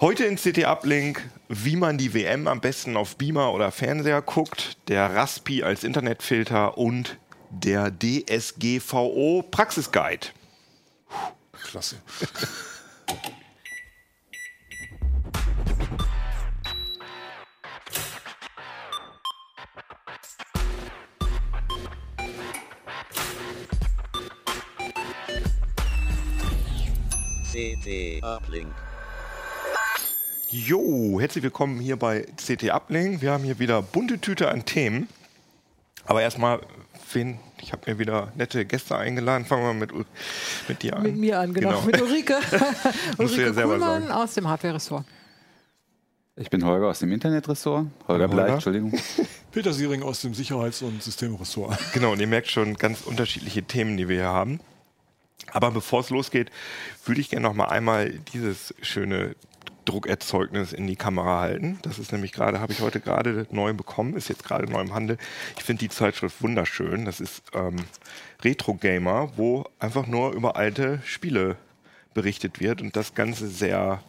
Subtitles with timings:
[0.00, 4.78] Heute in CT Uplink, wie man die WM am besten auf Beamer oder Fernseher guckt,
[4.86, 7.18] der Raspi als Internetfilter und
[7.50, 10.28] der DSGVO Praxisguide.
[11.50, 11.96] Klasse.
[27.50, 28.72] CT Uplink.
[30.50, 33.20] Jo, herzlich willkommen hier bei CT Uplink.
[33.20, 35.06] Wir haben hier wieder bunte Tüte an Themen.
[36.06, 36.60] Aber erstmal,
[37.12, 39.44] wen, ich habe mir wieder nette Gäste eingeladen.
[39.44, 39.92] Fangen wir mit,
[40.66, 41.02] mit dir an.
[41.02, 41.82] Mit mir an, genau.
[41.82, 41.82] Genau.
[41.82, 42.38] Mit Ulrike.
[42.50, 42.62] Ja
[43.18, 45.04] Ulrike selber Kuhlmann aus dem Hardware-Ressort.
[46.36, 47.86] Ich bin Holger aus dem Internetressort.
[48.06, 48.28] Holger Holger.
[48.28, 48.98] Bleich, Entschuldigung.
[49.52, 51.78] Peter Siering aus dem Sicherheits- und Systemressort.
[51.92, 54.60] Genau, und ihr merkt schon ganz unterschiedliche Themen, die wir hier haben.
[55.52, 56.50] Aber bevor es losgeht,
[57.04, 59.34] würde ich gerne noch mal einmal dieses schöne
[59.88, 61.78] Druckerzeugnis in die Kamera halten.
[61.82, 64.94] Das ist nämlich gerade, habe ich heute gerade neu bekommen, ist jetzt gerade neu im
[64.94, 65.16] Handel.
[65.56, 67.06] Ich finde die Zeitschrift wunderschön.
[67.06, 67.76] Das ist ähm,
[68.44, 71.56] Retro Gamer, wo einfach nur über alte Spiele
[72.12, 74.02] berichtet wird und das Ganze sehr,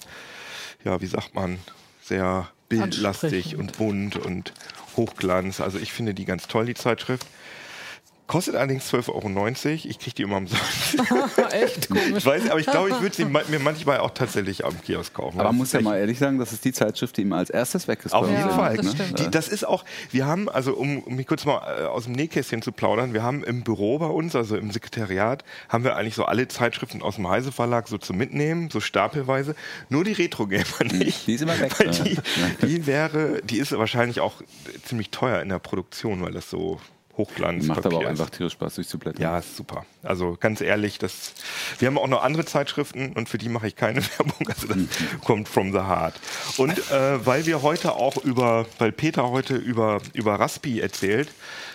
[0.83, 1.59] ja, wie sagt man,
[2.01, 4.53] sehr bildlastig und bunt und
[4.97, 5.61] Hochglanz.
[5.61, 7.25] Also ich finde die ganz toll, die Zeitschrift.
[8.29, 9.89] Kostet allerdings 12,90 Euro.
[9.89, 10.63] Ich kriege die immer umsonst.
[11.51, 12.17] Echt komisch.
[12.17, 15.39] Ich weiß, aber ich glaube, ich würde sie mir manchmal auch tatsächlich am Kiosk kaufen.
[15.39, 17.49] Aber Das man muss ja mal ehrlich sagen, das ist die Zeitschrift, die ihm als
[17.49, 18.13] erstes weg ist.
[18.13, 18.77] Auf jeden im Fall.
[18.77, 18.91] Das ne?
[18.91, 19.19] stimmt.
[19.19, 22.13] Die, das ist auch, wir haben, also um, um mich kurz mal äh, aus dem
[22.13, 26.13] Nähkästchen zu plaudern, wir haben im Büro bei uns, also im Sekretariat, haben wir eigentlich
[26.13, 29.55] so alle Zeitschriften aus dem Heise Verlag so zum Mitnehmen, so stapelweise.
[29.89, 31.25] Nur die Retro Gamer nicht.
[31.25, 31.71] Die ist immer weg.
[31.79, 32.21] Weil ne?
[32.61, 34.43] die, die wäre, die ist wahrscheinlich auch
[34.85, 36.79] ziemlich teuer in der Produktion, weil das so
[37.19, 39.21] Hochglanz Macht aber auch einfach tierisch Spaß durchzublättern.
[39.21, 39.85] Ja, ist super.
[40.03, 41.33] Also ganz ehrlich, das,
[41.77, 44.47] wir haben auch noch andere Zeitschriften und für die mache ich keine Werbung.
[44.47, 44.77] Also das
[45.23, 46.15] kommt from the heart.
[46.57, 51.29] Und äh, weil wir heute auch über, weil Peter heute über, über Raspi erzählt,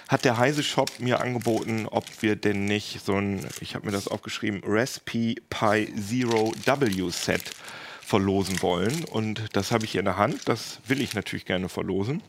[0.09, 3.93] hat der Heise Shop mir angeboten, ob wir denn nicht so ein, ich habe mir
[3.93, 7.43] das aufgeschrieben, Raspi Pi Zero W Set
[8.01, 9.05] verlosen wollen.
[9.05, 10.49] Und das habe ich hier in der Hand.
[10.49, 12.23] Das will ich natürlich gerne verlosen.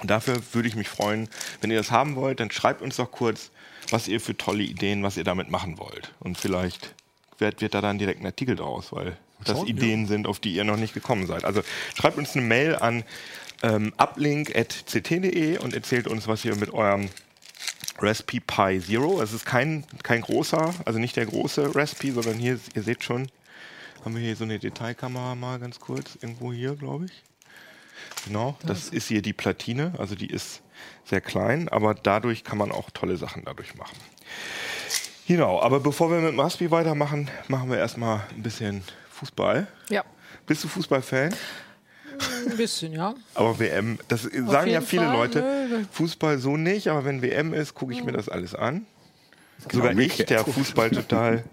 [0.00, 1.28] Und dafür würde ich mich freuen,
[1.60, 3.50] wenn ihr das haben wollt, dann schreibt uns doch kurz,
[3.90, 6.14] was ihr für tolle Ideen, was ihr damit machen wollt.
[6.20, 6.94] Und vielleicht
[7.38, 10.54] wird, wird da dann direkt ein Artikel draus, weil das Schauen, Ideen sind, auf die
[10.54, 11.44] ihr noch nicht gekommen seid.
[11.44, 11.62] Also
[11.94, 13.04] schreibt uns eine Mail an
[13.62, 17.08] ähm, uplink.ct.de und erzählt uns, was ihr mit eurem
[18.00, 22.60] Raspi Pi Zero, es ist kein, kein großer, also nicht der große Raspi, sondern hier,
[22.74, 23.28] ihr seht schon,
[24.04, 27.22] haben wir hier so eine Detailkamera mal ganz kurz, irgendwo hier, glaube ich.
[28.28, 30.60] Genau, das ist hier die Platine, also die ist
[31.04, 33.96] sehr klein, aber dadurch kann man auch tolle Sachen dadurch machen.
[35.26, 39.66] Genau, aber bevor wir mit dem Raspi weitermachen, machen wir erstmal ein bisschen Fußball.
[39.90, 40.04] Ja,
[40.46, 41.34] Bist du Fußballfan?
[42.50, 43.14] ein bisschen, ja.
[43.34, 45.40] Aber WM, das sagen ja viele Fall, Leute,
[45.70, 45.84] nö.
[45.92, 48.86] Fußball so nicht, aber wenn WM ist, gucke ich mir das alles an.
[49.70, 50.30] Sogar ich, umgekehrt.
[50.30, 51.44] der Fußball total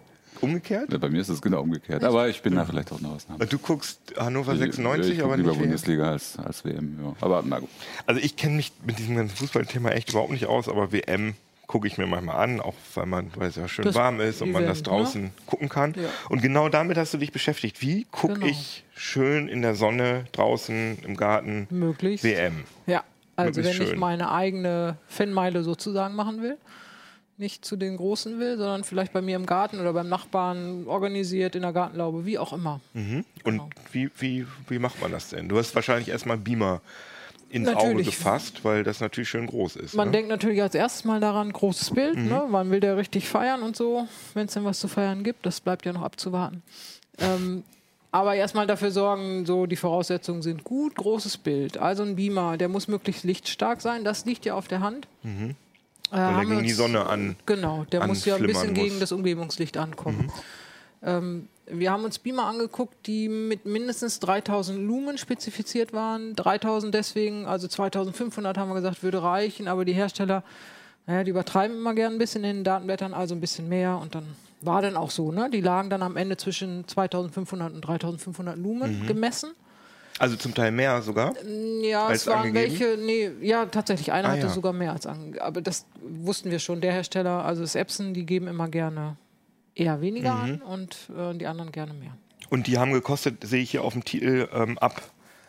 [0.42, 0.92] umgekehrt.
[0.92, 2.04] Ja, Bei mir ist es genau umgekehrt.
[2.04, 3.46] Aber ich bin da vielleicht auch eine Ausnahme.
[3.46, 5.68] Du guckst Hannover Ich- 96, ich guck aber lieber nicht WM.
[5.70, 6.98] Bundesliga als, als WM.
[7.04, 7.14] Ja.
[7.22, 7.70] Aber na gut.
[8.06, 11.34] Also ich kenne mich mit diesem ganzen Fußballthema echt überhaupt nicht aus, aber WM
[11.68, 14.40] gucke ich mir manchmal an, auch weil man, weil es ja schön Das warm ist
[14.42, 15.94] und man das Event, draußen gucken kann.
[15.96, 16.10] Ja.
[16.30, 17.82] Und genau damit hast du dich beschäftigt.
[17.82, 18.46] Wie gucke Genau.
[18.46, 22.24] ich schön in der Sonne draußen im Garten Möglichst.
[22.24, 22.66] WM?
[22.86, 23.04] Ja,
[23.36, 24.00] also Möglichst wenn ich schön.
[24.00, 26.58] meine eigene Fanmeile sozusagen machen will,
[27.38, 31.56] nicht zu den Großen will, sondern vielleicht bei mir im Garten oder beim Nachbarn organisiert
[31.56, 32.80] in der Gartenlaube, wie auch immer.
[32.94, 33.70] Und Genau.
[33.92, 35.50] wie, wie, wie macht man das denn?
[35.50, 36.82] Du hast wahrscheinlich erstmal Beamer
[37.50, 38.08] ins Auge Natürlich.
[38.08, 39.94] gefasst, weil das natürlich schön groß ist.
[39.96, 40.14] Man ne?
[40.14, 42.28] denkt natürlich als erstes mal daran, großes Bild, Mhm.
[42.28, 42.46] ne?
[42.50, 45.62] man will der richtig feiern und so, wenn es denn was zu feiern gibt, das
[45.62, 46.64] bleibt ja noch abzuwarten.
[47.20, 47.64] Ähm,
[48.12, 51.78] aber erstmal dafür sorgen, so die Voraussetzungen sind gut, großes Bild.
[51.78, 55.08] Also ein Beamer, der muss möglichst lichtstark sein, das liegt ja auf der Hand.
[55.24, 55.56] Mhm.
[56.16, 57.36] Er haben wir gegen die Sonne an.
[57.46, 58.78] Genau, der muss ja ein bisschen muss.
[58.80, 58.84] Mhm.
[58.84, 60.32] gegen das Umgebungslicht ankommen.
[61.04, 66.36] Ähm, wir haben uns Beamer angeguckt, die mit mindestens 3000 Lumen spezifiziert waren.
[66.36, 70.44] 3000 deswegen, also 2500 haben wir gesagt, würde reichen, aber die Hersteller,
[71.08, 74.16] naja, die übertreiben immer gern ein bisschen in den Datenblättern, also ein bisschen mehr und
[74.16, 74.26] dann
[74.62, 75.50] war dann auch so, ne?
[75.52, 79.08] Die lagen dann am Ende zwischen 2500 und 3500 Lumen Mhm.
[79.08, 79.52] gemessen.
[80.18, 81.34] Also zum Teil mehr sogar.
[81.82, 82.80] Ja, Als es waren angegeben?
[82.80, 84.50] welche, nee, ja, tatsächlich, einer Ah, hatte ja.
[84.50, 85.40] sogar mehr als angegeben.
[85.44, 86.80] Aber das wussten wir schon.
[86.82, 89.18] Der Hersteller, also das Epson, die geben immer gerne
[89.76, 90.42] eher weniger Mhm.
[90.44, 92.16] an und äh, die anderen gerne mehr.
[92.50, 95.02] Und die haben gekostet, sehe ich hier auf dem Titel, ähm, ab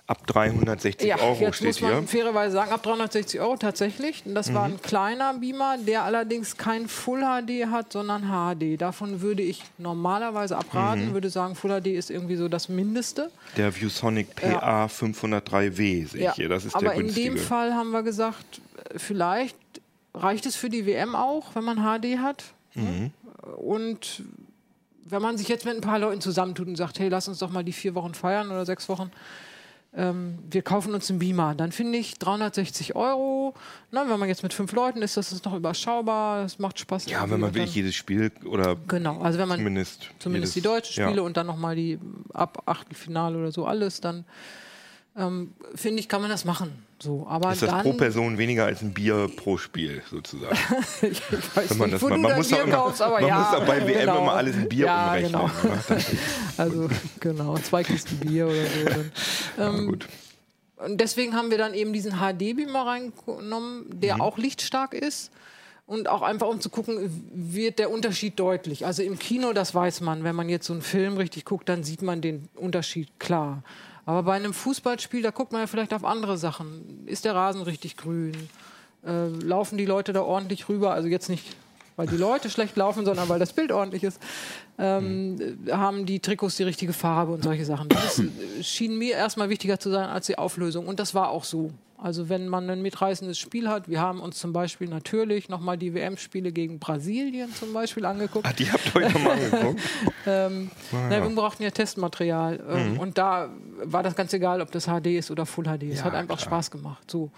[0.09, 2.01] ab 360 Ja, Euro jetzt steht muss man hier.
[2.03, 2.07] Mhm.
[2.09, 4.23] fairerweise sagen, ab 360 Euro tatsächlich.
[4.25, 8.77] Das war ein kleiner Beamer, der allerdings kein Full HD hat, sondern HD.
[8.81, 10.61] Davon würde ich normalerweise Mhm.
[10.61, 13.31] abraten, würde sagen, Full HD ist irgendwie so das Mindeste.
[13.57, 16.49] Der ViewSonic PA 503W sehe ich hier.
[16.49, 17.31] Das ist Aber der in günstige.
[17.31, 18.61] dem Fall haben wir gesagt,
[18.97, 19.57] vielleicht
[20.15, 22.45] reicht es für die WM auch, wenn man HD hat.
[22.75, 23.11] Mhm.
[23.57, 24.23] Und
[25.05, 27.51] wenn man sich jetzt mit ein paar Leuten zusammentut und sagt, hey, lass uns doch
[27.51, 29.11] mal die vier Wochen feiern oder sechs Wochen,
[29.97, 33.55] ähm, wir kaufen uns einen Beamer, dann finde ich 360 Euro.
[33.91, 37.07] Na, wenn man jetzt mit fünf Leuten ist, das ist noch überschaubar, das macht Spaß.
[37.07, 40.69] ja, wenn man wirklich jedes Spiel oder Genau, also wenn man zumindest, zumindest jedes, die
[40.69, 41.23] deutschen Spiele Ja.
[41.23, 41.99] und dann nochmal die
[42.35, 44.25] ab Achtelfinale oder so alles, dann
[45.17, 46.85] ähm, finde ich, kann man das machen.
[46.99, 50.57] So, aber Ist das dann, pro Person weniger als ein Bier pro Spiel sozusagen?
[51.03, 51.21] ich
[51.55, 53.51] weiß Wenn man nicht, das mal, man muss Bier immer, kaufst, aber man ja, muss
[53.59, 54.23] doch bei WM genau.
[54.23, 55.33] immer alles in Bier ja, umrechnen.
[55.33, 55.47] Genau.
[55.63, 55.83] ne?
[55.89, 56.07] Das-
[56.57, 56.89] Also
[57.21, 58.55] genau, zwei Kisten Bier oder
[58.95, 59.05] so.
[59.63, 60.09] Ähm, gut.
[60.77, 64.01] Und deswegen haben wir dann eben diesen HD-Beamer reingenommen, Mhm.
[64.01, 65.31] der auch lichtstark ist.
[65.87, 66.99] Und auch einfach, um zu gucken,
[67.33, 68.85] wird der Unterschied deutlich.
[68.87, 70.25] Also im Kino, das weiß man.
[70.25, 73.63] Wenn man jetzt so einen Film richtig guckt, dann sieht man den Unterschied klar.
[74.07, 77.07] Aber bei einem Fußballspiel, da guckt man ja vielleicht auf andere Sachen.
[77.07, 78.49] Ist der Rasen richtig grün?
[79.05, 80.93] Äh, laufen die Leute da ordentlich rüber?
[80.93, 81.57] Also jetzt nicht,
[81.97, 84.21] weil die Leute schlecht laufen, sondern weil das Bild ordentlich ist.
[84.79, 87.89] Ähm, äh, Haben die Trikots die richtige Farbe und solche Sachen.
[87.89, 88.29] Das äh,
[88.63, 90.87] schien mir erstmal wichtiger zu sein als die Auflösung.
[90.87, 91.71] Und das war auch so.
[91.99, 95.95] Also wenn man ein mitreißendes Spiel hat, wir haben uns zum Beispiel natürlich nochmal die
[95.95, 98.47] WM-Spiele gegen Brasilien zum Beispiel angeguckt.
[98.47, 99.81] Ah, die habt ihr euch nochmal angeguckt?
[100.29, 102.61] Ähm, na, wir brauchten ja Testmaterial.
[102.69, 102.99] Ähm, Mhm.
[102.99, 103.49] Und da
[103.85, 105.85] war das ganz egal, ob das HD ist oder Full HD.
[105.85, 106.49] Es Ja, hat einfach klar.
[106.51, 107.09] Spaß gemacht.
[107.11, 107.31] So.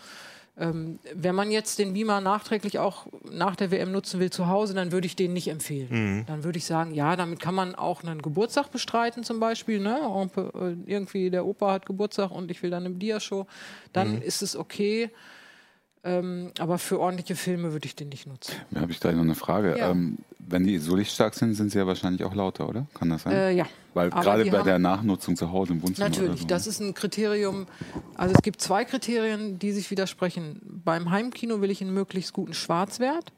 [0.60, 4.74] Ähm, wenn man jetzt den Beamer nachträglich auch nach der WM nutzen will zu Hause,
[4.74, 5.88] dann würde ich den nicht empfehlen.
[5.90, 6.26] Mhm.
[6.26, 9.78] Dann würde ich sagen, ja, damit kann man auch einen Geburtstag bestreiten zum Beispiel.
[9.78, 10.00] Ne?
[10.36, 13.46] Äh, Irgendwie der Opa hat Geburtstag und ich will dann eine Dia-Show.
[13.92, 14.22] Dann Mhm.
[14.22, 15.10] ist es okay.
[16.04, 18.54] Ähm, aber für ordentliche Filme würde ich den nicht nutzen.
[18.70, 19.76] Da habe ich gleich noch eine Frage.
[19.78, 19.90] Ja.
[19.90, 22.86] Ähm, wenn die so lichtstark sind, sind sie ja wahrscheinlich auch lauter, oder?
[22.94, 23.32] Kann das sein?
[23.32, 23.66] Äh, ja.
[23.94, 26.08] Weil Aber gerade bei der Nachnutzung zu Hause im Wohnzimmer.
[26.08, 26.46] Natürlich, so.
[26.46, 27.66] das ist ein Kriterium.
[28.14, 30.60] Also es gibt zwei Kriterien, die sich widersprechen.
[30.84, 33.32] Beim Heimkino will ich einen möglichst guten Schwarzwert.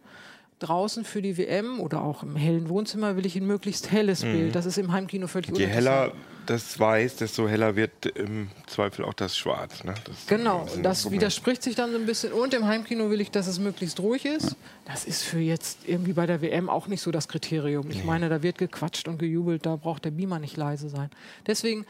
[0.61, 4.55] Draußen für die WM oder auch im hellen Wohnzimmer will ich ein möglichst helles Bild.
[4.55, 5.57] Das ist im Heimkino völlig Mhm.
[5.57, 6.12] Je heller
[6.47, 9.85] das Weiß, desto heller wird im Zweifel auch das Schwarz.
[9.85, 9.95] Ne?
[10.05, 11.21] Das Genau, das Problem.
[11.21, 12.33] widerspricht sich dann so ein bisschen.
[12.33, 14.57] Und im Heimkino will ich, dass es möglichst ruhig ist.
[14.85, 17.91] Das ist für jetzt irgendwie bei der WM auch nicht so das Kriterium.
[17.91, 21.11] Ich meine, da wird gequatscht und gejubelt, da braucht der Beamer nicht leise sein.
[21.47, 21.87] Deswegen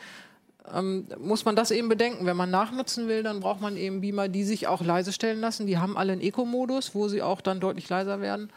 [0.74, 2.26] ähm, muss man das eben bedenken.
[2.26, 5.66] Wenn man nachnutzen will, dann braucht man eben Beamer, die sich auch leise stellen lassen.
[5.66, 8.50] Die haben alle einen Eco-Modus, wo sie auch dann deutlich leiser werden.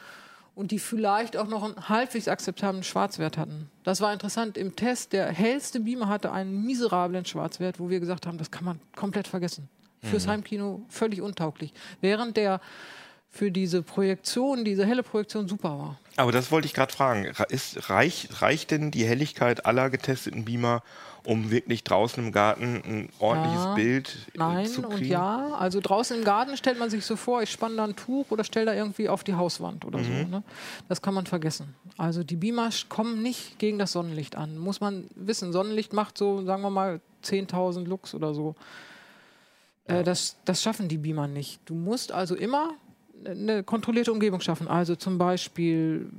[0.55, 3.71] Und die vielleicht auch noch einen halbwegs akzeptablen Schwarzwert hatten.
[3.83, 4.55] Das war interessant.
[4.55, 8.63] Im Test, der hellste Beamer hatte einen miserablen Schwarzwert, wo wir gesagt haben, das kann
[8.63, 9.67] man komplett vergessen.
[10.03, 11.73] Fürs Heimkino völlig untauglich.
[12.01, 12.59] Während der
[13.31, 16.00] für diese Projektion, diese helle Projektion super war.
[16.17, 17.31] Aber das wollte ich gerade fragen.
[17.31, 20.83] Ra- Ist, reicht, reicht denn die Helligkeit aller getesteten Beamer,
[21.25, 24.94] um wirklich draußen im Garten ein ordentliches Ja, Bild äh, Nein zu kriegen?
[24.96, 25.54] und ja.
[25.56, 28.44] Also draußen im Garten stellt man sich so vor, ich spanne da ein Tuch oder
[28.44, 30.04] stelle da irgendwie auf die Hauswand oder Mhm.
[30.04, 30.12] so.
[30.30, 30.44] Ne?
[30.90, 31.75] Das kann man vergessen.
[31.98, 34.58] Also die Beamer kommen nicht gegen das Sonnenlicht an.
[34.58, 38.56] Muss man wissen, Sonnenlicht macht so, sagen wir mal, 10.000 Lux oder so.
[39.86, 41.60] Äh, das, das schaffen die Beamer nicht.
[41.66, 42.72] Du musst also immer
[43.25, 44.68] eine kontrollierte Umgebung schaffen.
[44.68, 46.10] Also zum Beispiel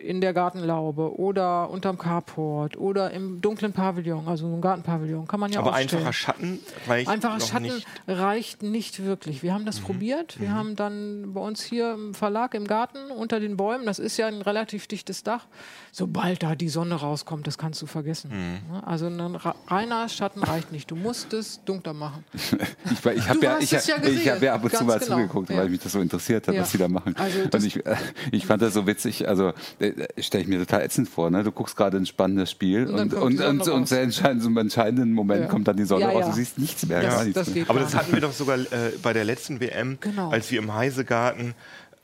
[0.00, 5.26] in der Gartenlaube oder unterm Carport oder im dunklen Pavillon, also im Gartenpavillon.
[5.26, 5.90] Kann man ja Aber aufstellen.
[6.06, 7.86] einfacher Schatten reicht Einfacher Schatten nicht.
[8.06, 8.12] Mhm.
[8.14, 9.42] reicht nicht wirklich.
[9.42, 10.40] Wir haben das probiert.
[10.40, 14.16] Wir haben dann bei uns hier im Verlag im Garten unter den Bäumen, das ist
[14.16, 15.46] ja ein relativ dichtes Dach,
[15.90, 18.30] sobald da die Sonne rauskommt, das kannst du vergessen.
[18.32, 18.76] Mhm.
[18.84, 20.90] Also ein reiner Schatten reicht nicht.
[20.90, 22.24] Du musst es dunkler machen.
[22.88, 24.32] Ich, ich habe ja, ich, ja hab- ich gesehen.
[24.32, 25.16] hab ja ab und zu mal genau.
[25.16, 25.56] zugeguckt, Ja.
[25.58, 26.60] weil mich das so interessiert hat, Ja.
[26.62, 27.14] was sie da machen.
[27.16, 27.94] Also und ich, äh,
[28.32, 31.44] ich fand das so witzig, also äh, stelle ich mir total ätzend vor, ne?
[31.44, 35.12] Du guckst gerade ein spannendes Spiel Und und, und, und, sehr entscheidend, so im entscheidenden
[35.12, 35.46] Moment Ja.
[35.48, 36.28] kommt dann die Sonne Ja, raus, ja.
[36.30, 37.02] du siehst nichts mehr.
[37.02, 37.64] Das- gar nichts das mehr.
[37.68, 38.64] Aber das hatten wir doch sogar äh,
[39.02, 40.30] bei der letzten WM, Genau.
[40.30, 41.54] als wir im Heisegarten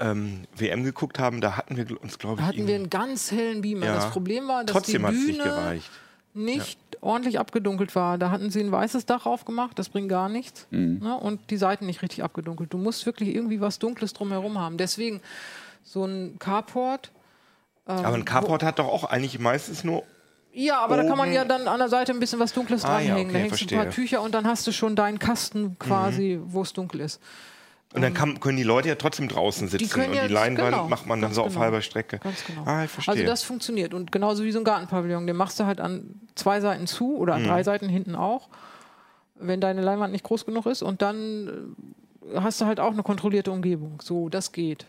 [0.00, 3.31] ähm, WM geguckt haben, da hatten wir uns, glaube Da ich, hatten wir einen ganz
[3.31, 3.87] hellen Beamer.
[3.87, 3.95] Ja.
[3.95, 5.91] Das Problem war, dass trotzdem die hat es Bühne nicht gereicht.
[6.35, 8.16] nicht ordentlich abgedunkelt war.
[8.16, 10.66] Da hatten sie ein weißes Dach aufgemacht, das bringt gar nichts.
[10.71, 11.00] Mhm.
[11.02, 11.14] Ne?
[11.18, 12.73] Und die Seiten nicht richtig abgedunkelt.
[12.73, 14.76] Du musst wirklich irgendwie was Dunkles drumherum haben.
[14.78, 15.21] Deswegen
[15.85, 17.11] so ein Carport.
[17.85, 20.04] Aber ein Carport hat doch auch eigentlich meistens nur
[20.54, 22.85] Ja, aber da kann man Oben- ja dann an der Seite ein bisschen was Dunkles
[22.85, 23.30] Ah, ja, dranhängen.
[23.30, 23.90] okay, da hängst du ein paar.
[23.90, 27.21] Tücher und dann hast du schon deinen Kasten quasi, wo es dunkel ist.
[27.95, 30.71] Und dann kann, können die Leute ja trotzdem draußen sitzen können und ja- die Leinwand
[30.71, 31.61] genau, macht man dann so auf genau.
[31.61, 32.19] halber Strecke.
[32.21, 32.63] Ganz genau.
[32.65, 33.13] Ah, ich verstehe.
[33.15, 33.93] Also das funktioniert.
[33.95, 37.37] Und genauso wie so ein Gartenpavillon, den machst du halt an zwei Seiten zu oder
[37.37, 37.43] Mhm.
[37.45, 38.49] an drei Seiten hinten auch.
[39.45, 40.83] wenn deine Leinwand nicht groß genug ist.
[40.83, 41.75] Und dann
[42.33, 44.01] äh, hast du halt auch eine kontrollierte Umgebung.
[44.01, 44.87] So, das geht.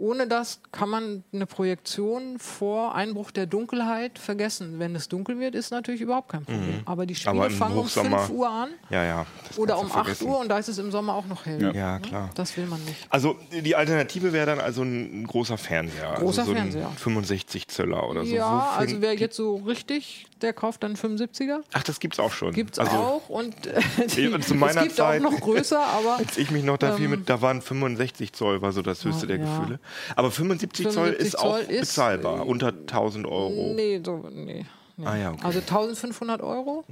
[0.00, 4.78] Ohne das kann man eine Projektion vor Einbruch der Dunkelheit vergessen.
[4.78, 6.80] Wenn es dunkel wird, ist natürlich überhaupt kein Problem.
[6.86, 7.40] Aber die Spiele Mhm.
[7.40, 9.26] Aber fangen um Hochsommer- 5 Uhr an Ja, ja.
[9.56, 10.26] oder um du 8 vergessen.
[10.28, 11.60] Uhr und da ist es im Sommer auch noch hell.
[11.62, 11.72] Ja.
[11.72, 12.30] Ja, klar.
[12.34, 13.06] Das will man nicht.
[13.10, 16.14] Also die Alternative wäre dann also ein großer Fernseher.
[16.16, 16.90] Großer also so Fernseher.
[16.96, 18.34] 65 Zöller oder so.
[18.34, 21.60] ja, Wofür- also wer jetzt so richtig, der kauft dann 75er.
[21.72, 22.52] Ach, das gibt's auch schon.
[22.52, 23.80] Gibt's also, auch und äh,
[24.14, 26.78] die, Ja, zu meiner es gibt Zeit- auch noch größer, aber Als ich mich noch
[26.78, 29.44] da viel mit, da waren 65 Zoll, war so das höchste der ja.
[29.44, 29.80] Gefühle.
[30.16, 33.72] Aber 75 Zoll 75 ist auch Zoll ist, bezahlbar, äh, unter 1000 Euro.
[33.74, 34.66] nee, so nee.
[34.96, 35.06] nee.
[35.06, 35.40] Ah ja, okay.
[35.40, 35.46] Mhm.
[35.46, 36.84] Also 1500 Euro.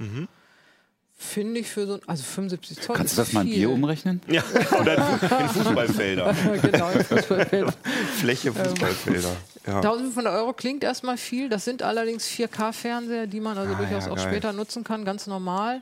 [1.21, 2.95] Finde ich für so ein, also 75 Zoll.
[2.95, 3.57] Kannst du ist das mal in viel.
[3.57, 4.21] Bier umrechnen?
[4.29, 4.41] Ja,
[4.79, 5.03] oder in
[5.49, 6.33] Fußballfelder.
[6.61, 7.73] genau, das Fußballfeld.
[8.19, 9.35] Fläche Fußballfelder.
[9.67, 9.75] Ja.
[9.81, 11.49] 1500 Euro klingt erstmal viel.
[11.49, 14.27] Das sind allerdings 4K-Fernseher, die man also Ah, durchaus ja, auch geil.
[14.27, 14.31] Mhm.
[14.31, 15.81] später nutzen kann, ganz normal.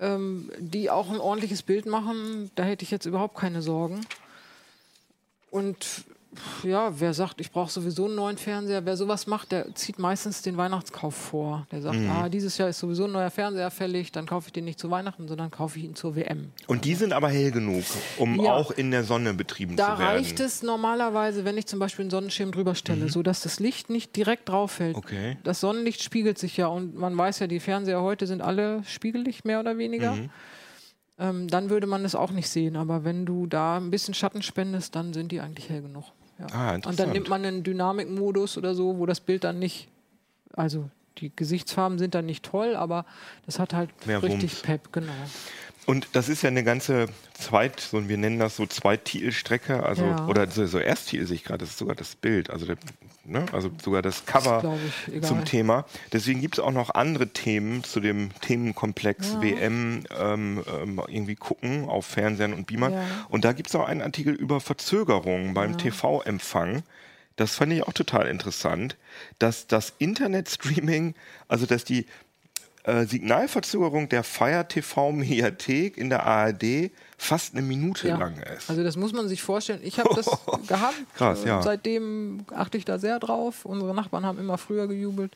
[0.00, 2.50] Ähm, die auch ein ordentliches Bild machen.
[2.54, 4.00] Da hätte ich jetzt überhaupt keine Sorgen.
[5.50, 5.76] Und
[6.62, 10.42] ja, wer sagt, ich brauche sowieso einen neuen Fernseher, wer sowas macht, der zieht meistens
[10.42, 11.66] den Weihnachtskauf vor.
[11.72, 12.10] Der sagt, Mhm.
[12.10, 14.90] ah, dieses Jahr ist sowieso ein neuer Fernseher fällig, dann kaufe ich den nicht zu
[14.90, 16.52] Weihnachten, sondern kaufe ich ihn zur WM.
[16.66, 17.82] Und die sind aber hell genug,
[18.18, 18.54] um Ja.
[18.54, 20.16] auch in der Sonne betrieben Da zu werden.
[20.16, 24.14] reicht es normalerweise, wenn ich zum Beispiel einen Sonnenschirm drüber stelle, sodass das Licht nicht
[24.14, 24.96] direkt drauf fällt.
[24.96, 25.02] Mhm.
[25.02, 25.36] Okay.
[25.44, 29.44] Das Sonnenlicht spiegelt sich ja und man weiß ja, die Fernseher heute sind alle spiegelig,
[29.44, 30.12] mehr oder weniger.
[30.16, 30.30] Mhm.
[31.20, 32.76] Ähm, dann würde man es auch nicht sehen.
[32.76, 36.04] Aber wenn du da ein bisschen Schatten spendest, dann sind die eigentlich hell genug.
[36.38, 36.46] Ja.
[36.52, 39.88] Ah, und dann nimmt man einen Dynamikmodus oder so, wo das Bild dann nicht,
[40.52, 43.04] also die Gesichtsfarben sind dann nicht toll, aber
[43.46, 44.62] das hat halt Mehr richtig Wumms.
[44.62, 45.12] Pep, genau.
[45.88, 50.26] Und das ist ja eine ganze Zweit, so, wir nennen das so Zweititelstrecke, also Ja.
[50.26, 52.76] oder so, so Ersttitel sehe ich gerade, das ist sogar das Bild, also, der,
[53.24, 54.78] ne, also sogar das Cover
[55.10, 55.86] ich, zum Thema.
[56.12, 59.42] Deswegen gibt es auch noch andere Themen zu dem Themenkomplex Ja.
[59.42, 62.92] WM ähm, ähm, irgendwie gucken auf Fernsehern und Beamern.
[62.92, 63.06] Ja.
[63.30, 66.82] Und da gibt es auch einen Artikel über Verzögerungen beim TV-Empfang.
[67.36, 68.98] Das fand ich auch total interessant,
[69.38, 71.14] dass das Internetstreaming,
[71.48, 72.04] also dass die
[72.88, 78.16] äh, Signalverzögerung der Fire TV Mediathek in der ARD fast eine Minute Ja.
[78.16, 78.70] lang ist.
[78.70, 79.80] Also das muss man sich vorstellen.
[79.82, 80.26] Ich habe das
[80.66, 80.94] gehabt.
[81.16, 81.60] Krass, ja.
[81.62, 83.64] Seitdem achte ich da sehr drauf.
[83.64, 85.32] Unsere Nachbarn haben immer früher gejubelt.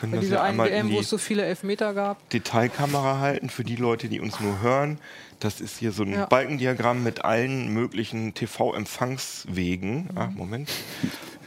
[0.00, 2.28] Können Bei dieser ja einen WM, wo es so viele Elfmeter gab.
[2.30, 4.98] Detailkamera halten für die Leute, die uns nur hören.
[5.40, 6.26] Das ist hier so ein Ja.
[6.26, 10.04] Balkendiagramm mit allen möglichen TV-Empfangswegen.
[10.04, 10.08] Mhm.
[10.18, 10.70] Ah, Moment.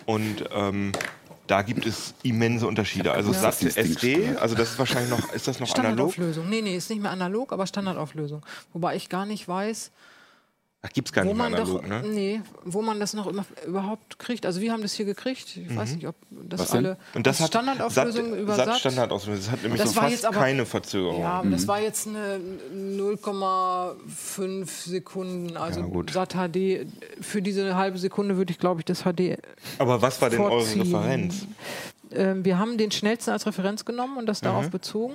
[0.05, 0.91] Und ähm,
[1.51, 3.11] da gibt es immense Unterschiede.
[3.11, 3.51] Also Ja.
[3.51, 6.13] SAT SD, also das ist wahrscheinlich noch, ist das noch analog?
[6.13, 6.49] Standardauflösung.
[6.49, 8.41] Nee, nee, ist nicht mehr analog, aber Standardauflösung.
[8.71, 9.91] Wobei ich gar nicht weiß,
[10.83, 12.01] Ach, gibt's gar wo nicht mehr man analog, doch, ne?
[12.07, 14.47] nee, wo man das noch immer überhaupt kriegt.
[14.47, 15.55] Also wir haben das hier gekriegt.
[15.55, 16.97] Ich weiß nicht, ob das Was alle Mhm.
[17.17, 18.79] Und das hat Standardauflösung SAT, über SAT.
[18.79, 19.43] Standardauflösung.
[19.43, 21.21] Das hat nämlich Das so war fast jetzt aber- keine Verzögerung.
[21.21, 22.39] Ja, aber das war jetzt eine
[22.73, 25.57] 0,5 Sekunden.
[25.57, 26.03] Also Ja.
[26.11, 26.87] SAT HD.
[27.21, 29.37] Für diese halbe Sekunde würde ich, glaube ich, das HD.
[29.77, 30.81] Aber was war denn eure vorziehen.
[30.81, 31.45] Referenz?
[32.11, 34.71] Ähm, wir haben den schnellsten als Referenz genommen und das darauf Mhm.
[34.71, 35.13] bezogen.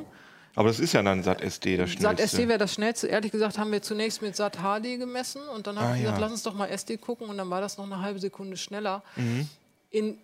[0.57, 2.23] Aber das ist ja dann SAT SD, das schnellste.
[2.23, 3.07] SD wäre das schnellste.
[3.07, 6.19] Ehrlich gesagt haben wir zunächst mit SAT HD gemessen und dann habe Ah, ich gesagt,
[6.19, 6.23] ja.
[6.25, 9.03] lass uns doch mal SD gucken und dann war das noch eine halbe Sekunde schneller.
[9.17, 9.49] Mhm.
[9.91, 10.19] In,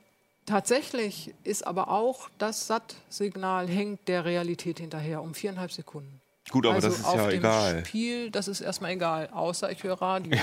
[0.47, 6.19] tatsächlich ist aber auch das SAT-Signal hängt der Realität hinterher um viereinhalb Sekunden.
[6.51, 7.85] Gut, aber also das ist auf ja dem egal.
[7.87, 10.37] Spiel, das ist erstmal egal, außer ich höre Radio.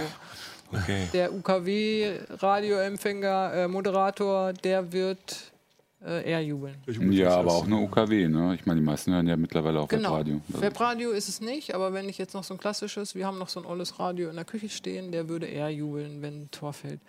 [0.71, 1.07] Okay.
[1.13, 5.51] Der UKW-Radioempfänger, äh, Moderator, der wird
[6.05, 6.75] äh, eher jubeln.
[7.11, 8.55] Ja, aber auch eine UKW, ne?
[8.55, 10.11] Ich meine, die meisten hören ja mittlerweile auch Genau.
[10.11, 10.41] Webradio.
[10.47, 13.37] Also, Webradio ist es nicht, aber wenn ich jetzt noch so ein klassisches, wir haben
[13.37, 16.51] noch so ein olles Radio in der Küche stehen, der würde eher jubeln, wenn ein
[16.51, 17.01] Tor fällt.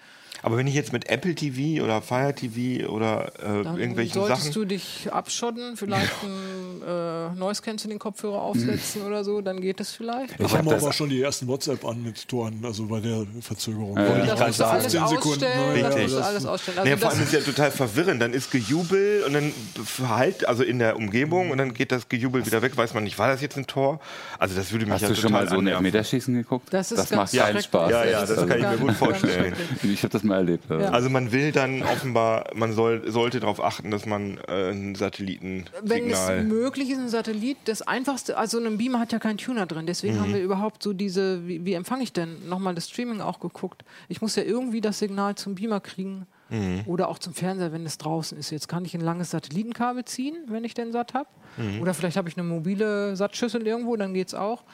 [0.42, 4.44] Aber wenn ich jetzt mit Apple TV oder Fire TV oder äh, Dann irgendwelchen solltest
[4.44, 4.52] Sachen.
[4.54, 9.90] du dich abschotten, vielleicht ein äh, Noise Cancelling Kopfhörer aufsetzen oder so, dann geht es
[9.92, 10.34] vielleicht.
[10.40, 13.26] Ich hab habe das- aber schon die ersten WhatsApp an mit Toren, also bei der
[13.42, 13.96] Verzögerung.
[13.96, 14.24] Wollte ja.
[14.24, 15.28] ich Das musst du alles 15 Sekunden.
[15.44, 15.82] ausstellen, ne?
[15.82, 16.02] das Richtig.
[16.02, 16.78] musst du alles ausstellen.
[16.78, 18.22] Also Nee, vor das, allem ist ja total verwirrend.
[18.22, 19.52] Dann ist Gejubel und dann
[19.84, 22.76] Verhalt, also in der Umgebung und dann geht das Gejubel wieder weg.
[22.76, 24.00] Weiß man nicht, war das jetzt ein Tor?
[24.38, 25.66] Also das würde mich Hast ja du schon mal so ein.
[25.66, 26.68] Elfmeterschießen geguckt?
[26.72, 27.62] Das ist das ganz macht keinen.
[27.62, 27.90] Spaß.
[27.90, 29.54] Ja, ja, das kann ich mir gut vorstellen.
[29.82, 30.64] Ich habe das mal erlebt.
[30.70, 30.90] Ja.
[30.90, 34.92] Also man will dann offenbar, man soll, sollte darauf achten, dass man äh, ein Wenn
[34.92, 36.44] es Satellitensignal.
[36.44, 40.16] möglich ist, ein Satellit, das einfachste, also ein Beamer hat ja keinen Tuner drin, deswegen
[40.16, 40.20] Mhm.
[40.20, 42.48] haben wir überhaupt so diese, wie, wie empfange ich denn?
[42.48, 43.84] Nochmal das Streaming auch geguckt.
[44.08, 46.82] Ich muss ja irgendwie das Signal zum Beamer kriegen Mhm.
[46.86, 48.50] oder auch zum Fernseher, wenn es draußen ist.
[48.50, 51.28] Jetzt kann ich ein langes Satellitenkabel ziehen, wenn ich den Sat habe.
[51.56, 51.80] Mhm.
[51.80, 54.64] Oder vielleicht habe ich eine mobile Sattschüssel irgendwo, dann geht es auch.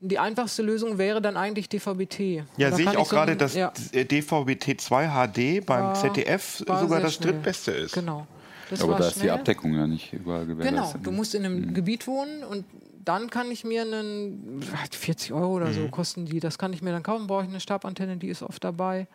[0.00, 2.44] Die einfachste Lösung wäre dann eigentlich DVB-T.
[2.58, 6.62] Ja, Da sehe ich auch so gerade, dass ja, äh, DVB-T2 HD beim War- ZDF
[6.66, 7.32] war sogar das schnell.
[7.32, 7.94] drittbeste ist.
[7.94, 8.26] Genau.
[8.68, 9.30] Das Aber war da ist die.
[9.30, 11.06] Abdeckung ja nicht überall Genau, gewährleistet.
[11.06, 11.74] du musst in einem Mhm.
[11.74, 12.64] Gebiet wohnen und
[13.04, 14.60] dann kann ich mir einen
[14.90, 16.40] 40 Euro oder so kosten die.
[16.40, 17.26] Das kann ich mir dann kaufen.
[17.28, 19.06] Brauche ich eine Stabantenne, die ist oft dabei.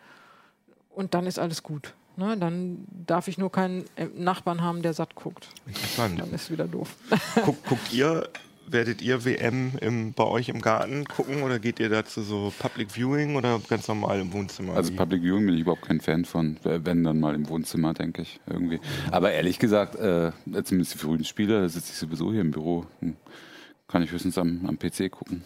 [0.90, 1.92] Und dann ist alles gut.
[2.16, 2.36] Ne?
[2.38, 5.46] Dann darf ich nur keinen äh, Nachbarn haben, der satt guckt.
[5.66, 6.18] Interessant.
[6.20, 6.96] Dann ist wieder doof.
[7.44, 8.28] Guck, guckt ihr,
[8.66, 12.92] werdet ihr WM im, bei euch im Garten gucken oder geht ihr dazu so Public
[12.92, 14.74] Viewing oder ganz normal im Wohnzimmer?
[14.74, 14.92] Also?
[14.94, 18.40] Public Viewing bin ich überhaupt kein Fan von, wenn dann mal im Wohnzimmer, denke ich,
[18.46, 18.80] irgendwie.
[19.10, 20.32] Aber ehrlich gesagt, äh,
[20.64, 23.16] zumindest die frühen Spiele, da sitze ich sowieso hier im Büro, hm,
[23.88, 25.42] kann ich höchstens am, am PC gucken.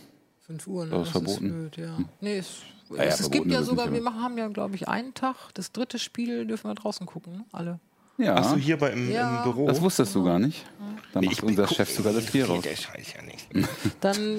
[0.46, 0.90] 5 Uhr, ne?
[0.92, 1.48] Das ist verboten.
[1.48, 1.98] blöd, ja.
[2.20, 4.38] Nee, es, Ah ja, es, es verboten gibt ja ist es sogar, wir machen, haben
[4.38, 7.44] ja, glaube ich, einen Tag, das dritte Spiel dürfen wir draußen gucken, ne?
[7.52, 7.80] alle.
[8.18, 9.38] Ja, Achso, hier bei, im, Ja.
[9.38, 9.66] im Büro.
[9.66, 10.64] das wusstest du gar nicht.
[11.12, 12.62] Da macht Ich- unser Chef sogar das Bier raus.
[12.62, 13.46] Der Scheiß ja nicht.
[14.00, 14.36] Dann,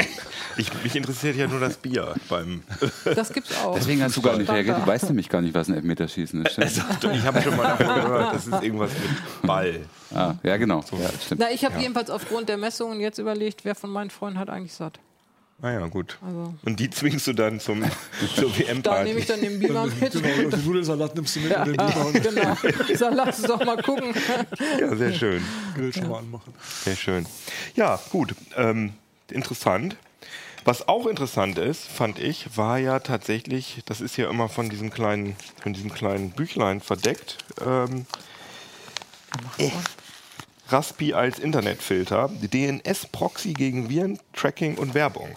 [0.57, 2.61] Ich, mich interessiert ja nur das Bier beim.
[3.15, 3.75] das gibt's auch.
[3.75, 4.61] Deswegen hast du gar nicht da.
[4.61, 6.51] Du weißt nämlich gar nicht, was ein Elfmeterschießen ist.
[6.53, 7.15] stimmt?
[7.15, 9.79] ich habe schon mal davon gehört, das ist irgendwas mit Ball.
[10.13, 10.83] Ah, ja, genau.
[10.91, 11.41] Ja, stimmt.
[11.41, 14.73] Na, ich habe jedenfalls aufgrund der Messungen jetzt überlegt, wer von meinen Freunden hat eigentlich
[14.73, 14.99] satt.
[15.59, 16.19] Ah gut.
[16.23, 17.83] Also, Und die zwingst du dann zum,
[18.35, 18.51] zur
[18.83, 19.27] da nehme ich WM-Party.
[19.27, 20.11] dann den Beamer mit.
[20.11, 22.57] Genau, und den Nudelsalat nimmst du mit Ja, und den Beamer und genau.
[22.95, 24.13] Sag, lass uns doch mal gucken.
[24.79, 25.43] Ja, sehr schön.
[25.75, 26.53] Grill schon mal anmachen.
[26.83, 27.25] Sehr schön.
[27.75, 28.35] Ja, gut.
[28.55, 28.93] Ähm,
[29.31, 29.95] interessant.
[30.63, 34.91] Was auch interessant ist, fand ich, war ja tatsächlich, das ist ja immer von diesem
[34.91, 37.37] kleinen, von diesem kleinen Büchlein verdeckt.
[37.65, 38.05] Ähm,
[39.57, 39.71] äh,
[40.69, 45.29] Raspi als Internetfilter, DNS-Proxy gegen Viren, Tracking und Werbung.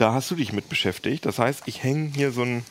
[0.00, 1.26] Da hast du dich mit beschäftigt.
[1.26, 2.64] Das heißt, ich hänge hier so ein,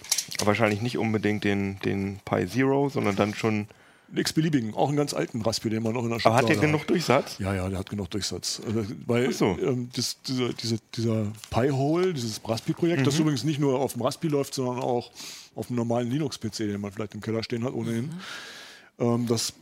[0.44, 3.68] wahrscheinlich nicht unbedingt den, den Pi Zero, sondern dann schon.
[4.10, 6.50] Einen x-beliebigen, auch einen ganz alten Raspi, den man noch in der Aber Schublade hat
[6.50, 7.36] der genug Durchsatz?
[7.38, 8.60] Ja, ja, der hat genug Durchsatz.
[8.66, 9.56] Also, weil so.
[9.62, 13.06] ähm, das, dieser, diese, dieser Pi-Hole, dieses Raspi-Projekt, Mhm.
[13.06, 15.12] das übrigens nicht nur auf dem Raspi läuft, sondern auch
[15.54, 18.06] auf einem normalen Linux-PC, den man vielleicht im Keller stehen hat, ohnehin.
[18.06, 19.06] Mhm.
[19.06, 19.54] Ähm, das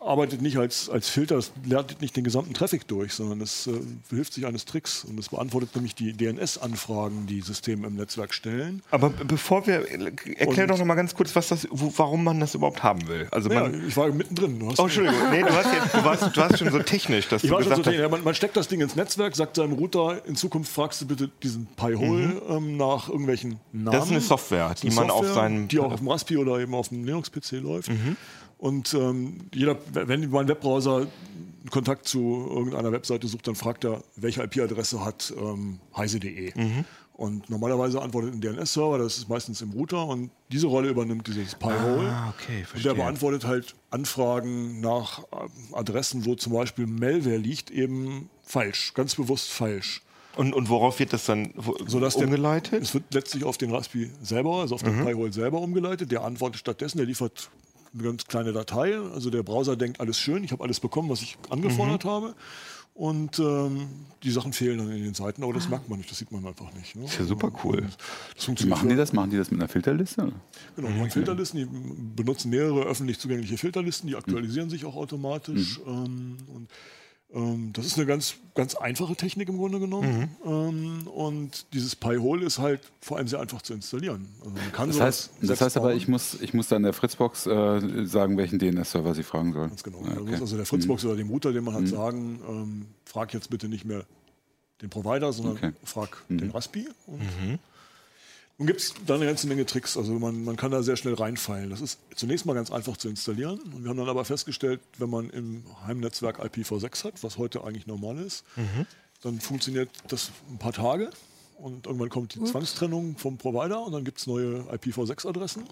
[0.00, 3.72] arbeitet nicht als, als Filter, das lernt nicht den gesamten Traffic durch, sondern es äh,
[4.08, 8.82] behilft sich eines Tricks und es beantwortet nämlich die DNS-Anfragen, die Systeme im Netzwerk stellen.
[8.90, 12.40] Aber bevor wir, erklär Und- doch noch mal ganz kurz, was das, wo, warum man
[12.40, 13.28] das überhaupt haben will.
[13.30, 14.60] Also Ja, man, ich war mittendrin.
[14.62, 17.50] Oh, Entschuldigung, nee, du, hast jetzt, du, warst, du warst schon so technisch, dass Ich
[17.50, 18.02] du war schon so gesagt technisch.
[18.02, 21.06] Ja, man, man steckt das Ding ins Netzwerk, sagt seinem Router, in Zukunft fragst du
[21.06, 23.84] bitte diesen Pi-Hole ähm, nach irgendwelchen Namen.
[23.88, 23.90] Mhm.
[23.92, 26.36] das ist eine Software, die Eine man auf Software, seinem, Die auch auf dem Raspi
[26.36, 27.90] oder eben auf dem Linux-PC läuft.
[27.90, 28.16] Mhm.
[28.60, 34.02] Und ähm, jeder, wenn mein Webbrowser einen Kontakt zu irgendeiner Webseite sucht, dann fragt er,
[34.16, 36.52] welche IP-Adresse hat ähm, heise.de.
[36.54, 36.84] Mhm.
[37.14, 41.54] Und normalerweise antwortet ein DNS-Server, das ist meistens im Router und diese Rolle übernimmt dieses
[41.54, 42.08] Pi-Hole.
[42.08, 47.70] Ah, okay, Und der beantwortet halt Anfragen nach äh, Adressen, wo zum Beispiel Malware liegt,
[47.70, 50.02] eben falsch, ganz bewusst falsch.
[50.36, 52.82] Und, und worauf wird das dann wo, Sodass der- umgeleitet?
[52.82, 55.06] Es wird letztlich auf den Raspi selber, also auf den Mhm.
[55.06, 56.10] Pi-Hole selber umgeleitet.
[56.12, 57.50] Der antwortet stattdessen, der liefert
[57.94, 58.98] eine ganz kleine Datei.
[58.98, 62.08] Also der Browser denkt, alles schön, ich habe alles bekommen, was ich angefordert Mhm.
[62.08, 62.34] habe.
[62.92, 63.88] Und ähm,
[64.24, 66.44] die Sachen fehlen dann in den Seiten, aber das merkt man nicht, das sieht man
[66.44, 66.96] einfach nicht.
[66.96, 67.04] Ne?
[67.04, 67.84] ist ja super cool.
[68.34, 69.12] Wie funktioniert machen die das?
[69.14, 70.32] Machen die das mit einer Filterliste?
[70.76, 75.80] Genau, die haben Filterlisten, die benutzen mehrere öffentlich zugängliche Filterlisten, die aktualisieren sich auch automatisch.
[75.86, 76.68] Ähm, und,
[77.34, 80.36] ähm, das ist eine ganz, ganz einfache Technik im Grunde genommen.
[80.44, 84.28] Ähm, und dieses Pi-Hole ist halt vor allem sehr einfach zu installieren.
[84.40, 88.06] Also man Das heißt, das heißt aber, ich muss, ich muss dann der Fritzbox äh,
[88.06, 89.68] sagen, welchen DNS-Server sie fragen soll.
[89.68, 89.98] Ganz genau.
[90.04, 90.30] Ah, okay.
[90.30, 93.68] muss also der Fritzbox oder dem Router, den man hat, sagen, ähm, frag jetzt bitte
[93.68, 94.04] nicht mehr
[94.82, 95.72] den Provider, sondern Okay.
[95.84, 96.88] frag den Raspi.
[97.06, 97.20] Und
[98.60, 99.96] Nun gibt es da eine ganze Menge Tricks.
[99.96, 101.70] Also man, man kann da sehr schnell reinfallen.
[101.70, 103.58] Das ist zunächst mal ganz einfach zu installieren.
[103.58, 107.86] Und wir haben dann aber festgestellt, wenn man im Heimnetzwerk IPv6 hat, was heute eigentlich
[107.86, 108.44] normal ist,
[109.22, 111.08] dann funktioniert das ein paar Tage.
[111.56, 115.64] Und irgendwann kommt die Zwangstrennung vom Provider und dann gibt es neue IPv6-Adressen.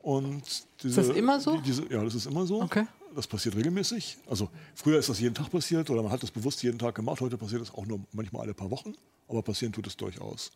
[0.00, 0.42] Und
[0.82, 1.56] diese, das immer so?
[1.58, 2.62] die- Diese, ja, das ist immer so.
[2.62, 2.86] Okay.
[3.16, 4.16] Das passiert regelmäßig.
[4.30, 7.20] Also früher ist das jeden Tag passiert oder man hat das bewusst jeden Tag gemacht.
[7.20, 8.94] Heute passiert das auch nur manchmal alle paar Wochen.
[9.28, 10.52] Aber passieren tut es durchaus.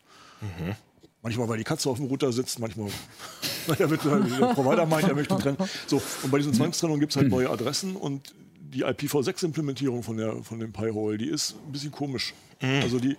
[1.23, 2.89] Manchmal, weil die Katze auf dem Router sitzt, manchmal,
[3.67, 5.57] weil der, der Provider meint, er möchte trennen.
[5.87, 10.43] So, und bei diesen Zwangstrennungen gibt es halt neue Adressen und die IPv6-Implementierung von, der,
[10.43, 12.33] von dem Pi-Hole, die ist ein bisschen komisch.
[12.81, 13.17] Also die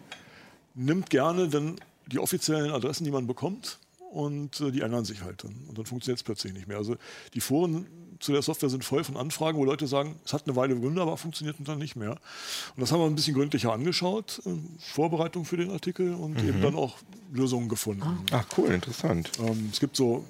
[0.74, 3.78] nimmt gerne dann die offiziellen Adressen, die man bekommt,
[4.14, 5.56] und äh, die ändern sich halt dann.
[5.68, 6.76] Und dann funktioniert es plötzlich nicht mehr.
[6.76, 6.96] Also
[7.34, 7.86] die Foren
[8.20, 11.16] zu der Software sind voll von Anfragen, wo Leute sagen, es hat eine Weile wunderbar
[11.16, 12.10] funktioniert und dann nicht mehr.
[12.12, 16.60] Und das haben wir ein bisschen gründlicher angeschaut, äh, Vorbereitung für den Artikel und eben
[16.62, 16.96] dann auch
[17.32, 18.24] Lösungen gefunden.
[18.32, 19.30] Ach cool, interessant.
[19.40, 20.24] Ähm, es gibt so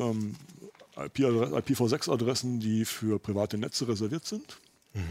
[0.00, 0.34] ähm,
[0.96, 4.58] IP-Adre- IPv6-Adressen, die für private Netze reserviert sind.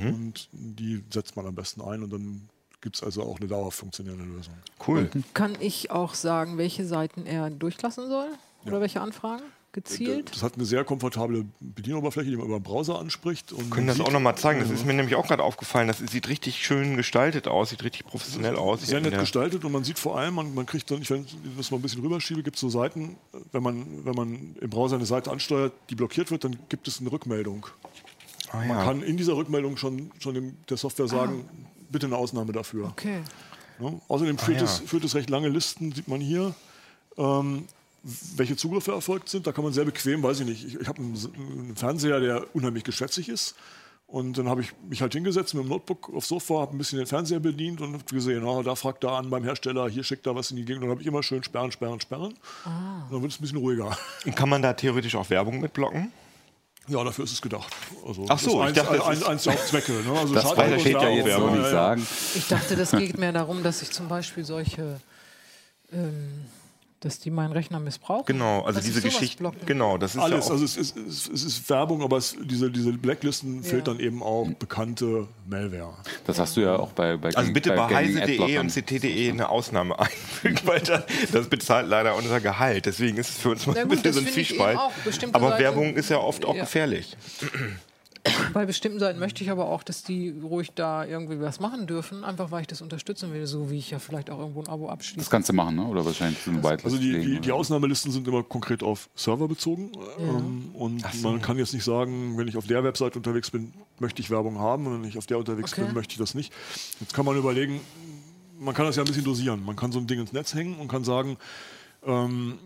[0.02, 2.50] Und die setzt man am besten ein und dann
[2.82, 4.56] gibt es also auch eine dauerhaft funktionierende Lösung.
[4.88, 5.10] Cool.
[5.36, 8.30] Kann ich auch sagen, welche Seiten er durchlassen soll?
[8.66, 9.44] Oder welche Anfragen?
[9.76, 10.32] Gezielt.
[10.34, 13.52] Das hat eine sehr komfortable Bedienoberfläche, die man über den Browser anspricht.
[13.52, 14.60] Und können das auch nochmal zeigen.
[14.62, 15.88] Das ist mir nämlich auch gerade aufgefallen.
[15.88, 18.82] Das sieht richtig schön gestaltet aus, sieht richtig professionell aus.
[18.82, 21.36] Sehr nett gestaltet und man sieht vor allem, man, man kriegt dann, ich wenn ich
[21.58, 23.18] das mal ein bisschen rüberschiebe, gibt es so Seiten,
[23.52, 27.00] wenn man, wenn man im Browser eine Seite ansteuert, die blockiert wird, dann gibt es
[27.00, 27.68] eine Rückmeldung.
[28.52, 28.84] Ah, Man ja.
[28.86, 31.46] kann in dieser Rückmeldung schon, schon dem, der Software sagen,
[31.90, 32.86] bitte eine Ausnahme dafür.
[32.88, 33.22] Okay.
[33.80, 34.00] Ne?
[34.08, 34.66] Außerdem führt, Ah, ja.
[34.66, 36.56] es, führt es recht lange Listen, sieht man hier,
[37.18, 37.66] ähm,
[38.36, 39.48] welche Zugriffe erfolgt sind.
[39.48, 42.56] Da kann man sehr bequem, weiß ich nicht, ich, ich habe einen, einen Fernseher, der
[42.56, 43.56] unheimlich geschwätzig ist.
[44.08, 47.00] Und dann habe ich mich halt hingesetzt mit dem Notebook aufs Sofa, habe ein bisschen
[47.00, 50.28] den Fernseher bedient und habe gesehen, ah, da fragt er an beim Hersteller, hier schickt
[50.28, 50.84] er was in die Gegend.
[50.84, 52.36] Und dann habe ich immer schön sperren, sperren, sperren.
[52.66, 53.06] Ah.
[53.06, 53.98] Und dann wird es ein bisschen ruhiger.
[54.26, 56.12] Und Kann man da theoretisch auch Werbung mitblocken?
[56.88, 57.74] Ja, dafür ist es gedacht.
[58.06, 59.92] Also, Ach so, ich ist dachte, eins, das eins, ist- eins der Hauptzwecke.
[59.92, 60.20] Ne?
[60.20, 60.58] Also Das ich
[60.94, 61.72] ja jetzt ja, nicht ja.
[61.72, 62.08] sagen.
[62.36, 65.02] Ich dachte, das geht mehr darum, dass ich zum Beispiel solche,
[65.92, 66.46] ähm,
[67.02, 68.26] dass die meinen Rechner missbrauchen.
[68.26, 69.52] Genau, also Dass diese Geschichte.
[69.66, 72.72] Genau, das ist Alles, ja also es ist, es, es ist Werbung, aber es, diese,
[72.72, 73.70] diese Blacklisten Ja.
[73.70, 75.94] filtern eben auch bekannte Malware.
[76.26, 79.50] Das hast du ja auch bei, bei Also bitte bei gängigen heise.de und ct.de eine
[79.50, 82.86] Ausnahme einfügen, weil das, das bezahlt leider unser Gehalt.
[82.86, 84.80] Deswegen ist es für uns mal Na ein gut, bisschen so ein Zwiespalt.
[85.34, 86.62] Aber Werbung ist ja oft auch Ja.
[86.62, 87.16] gefährlich.
[88.56, 92.24] Bei bestimmten Seiten möchte ich aber auch, dass die ruhig da irgendwie was machen dürfen,
[92.24, 94.86] einfach weil ich das unterstützen will, so wie ich ja vielleicht auch irgendwo ein Abo
[94.86, 95.30] Das abschließe.
[95.30, 95.86] kannst du machen, ne?
[95.86, 97.52] oder wahrscheinlich so eine Whitelist Also die, die, die?
[97.52, 99.92] Ausnahmelisten sind immer konkret auf Server bezogen.
[100.20, 104.22] Ähm, und man kann jetzt nicht sagen, wenn ich auf der Website unterwegs bin, möchte
[104.22, 104.88] ich Werbung haben.
[104.88, 105.84] Und wenn ich auf der unterwegs Okay.
[105.84, 106.54] bin, möchte ich das nicht.
[107.02, 107.82] Jetzt kann man überlegen,
[108.58, 109.66] man kann das ja ein bisschen dosieren.
[109.66, 111.36] Man kann so ein Ding ins Netz hängen und kann sagen,
[112.06, 112.58] ähm,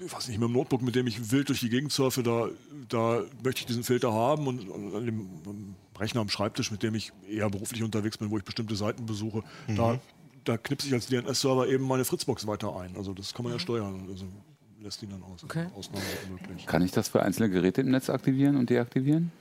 [0.00, 2.48] ich weiß nicht, mit dem Notebook, mit dem ich wild durch die Gegend surfe, da,
[2.88, 7.12] da möchte ich diesen Filter haben und an dem Rechner am Schreibtisch, mit dem ich
[7.28, 9.42] eher beruflich unterwegs bin, wo ich bestimmte Seiten besuche,
[9.76, 9.98] da,
[10.44, 12.96] da knipse ich als DNS-Server eben meine Fritzbox weiter ein.
[12.96, 14.06] Also das kann man ja steuern.
[14.08, 14.26] Also
[14.80, 15.42] lässt ihn dann aus.
[15.44, 15.66] Okay.
[15.74, 16.66] Ausnahmen sind möglich.
[16.66, 19.32] Kann ich das für einzelne Geräte im Netz aktivieren und deaktivieren?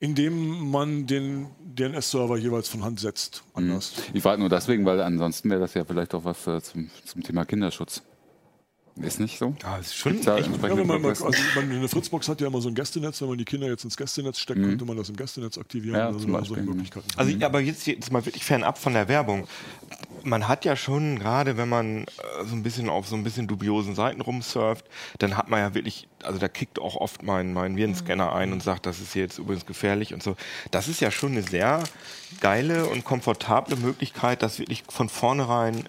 [0.00, 3.42] Indem man den DNS-Server jeweils von Hand setzt.
[3.54, 3.94] Anders.
[4.12, 7.22] Ich frage nur deswegen, weil ansonsten wäre das ja vielleicht auch was äh, zum, zum
[7.22, 8.02] Thema Kinderschutz.
[9.00, 9.54] Ist nicht so?
[9.62, 12.68] Ja, ist schon da echt- Ja, man, also man, eine Fritzbox hat ja immer so
[12.68, 13.20] ein Gästenetz.
[13.20, 15.96] Wenn man die Kinder jetzt ins Gästenetz steckt, könnte man das im Gästenetz aktivieren.
[15.96, 17.06] Ja, also Beispiel, Möglichkeiten.
[17.16, 19.46] Also, aber jetzt, jetzt mal wirklich fernab von der Werbung.
[20.24, 22.04] Man hat ja schon, gerade wenn man äh,
[22.44, 24.84] so ein bisschen auf so ein bisschen dubiosen Seiten rumsurft,
[25.20, 28.62] dann hat man ja wirklich, also da kickt auch oft mein, mein Virenscanner ein und
[28.62, 30.34] sagt, das ist hier jetzt übrigens gefährlich und so.
[30.72, 31.82] Das ist ja schon eine sehr
[32.40, 35.84] geile und komfortable Möglichkeit, das wirklich von vornherein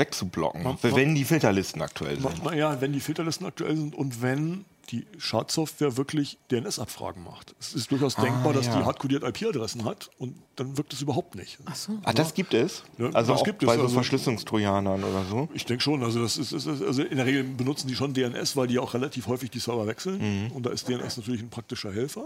[0.00, 2.42] wegzublocken, Ma- ma- wenn die Filterlisten aktuell sind.
[2.44, 7.54] Naja, wenn die Filterlisten aktuell sind und wenn die Schadsoftware wirklich DNS-Abfragen macht.
[7.60, 8.78] Es ist durchaus denkbar, dass Ah, ja.
[8.80, 11.58] die hardcodiert IP-Adressen hat und dann wirkt es überhaupt nicht.
[11.66, 11.92] Ach so.
[12.02, 12.82] Ah, das gibt es?
[12.98, 15.48] Ja, also das auch gibt es, bei so also- Verschlüsselungstrojanern oder so?
[15.54, 16.02] Ich denke schon.
[16.02, 18.80] Also, das ist, ist, ist, also in der Regel benutzen die schon DNS, weil die
[18.80, 20.46] auch relativ häufig die Server wechseln.
[20.46, 20.50] Mhm.
[20.52, 22.24] Und da ist DNS natürlich ein praktischer Helfer.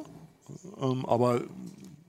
[0.81, 1.43] Ähm, aber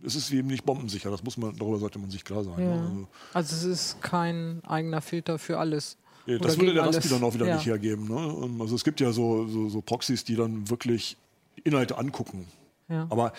[0.05, 1.09] es ist eben nicht bombensicher.
[1.11, 2.53] Das muss man, darüber sollte man sich klar sein.
[2.59, 2.75] Ja.
[2.75, 3.07] ne?
[3.33, 5.97] Also, Also es ist kein eigener Filter für alles.
[6.25, 7.09] Ja, das würde der Raspi alles.
[7.09, 7.55] dann auch wieder Ja.
[7.55, 8.07] nicht hergeben.
[8.07, 8.35] Ne?
[8.45, 11.17] Ähm, Also es gibt ja so, so, so Proxys, die dann wirklich
[11.63, 12.47] Inhalte angucken.
[12.89, 13.07] Ja.
[13.09, 13.33] Aber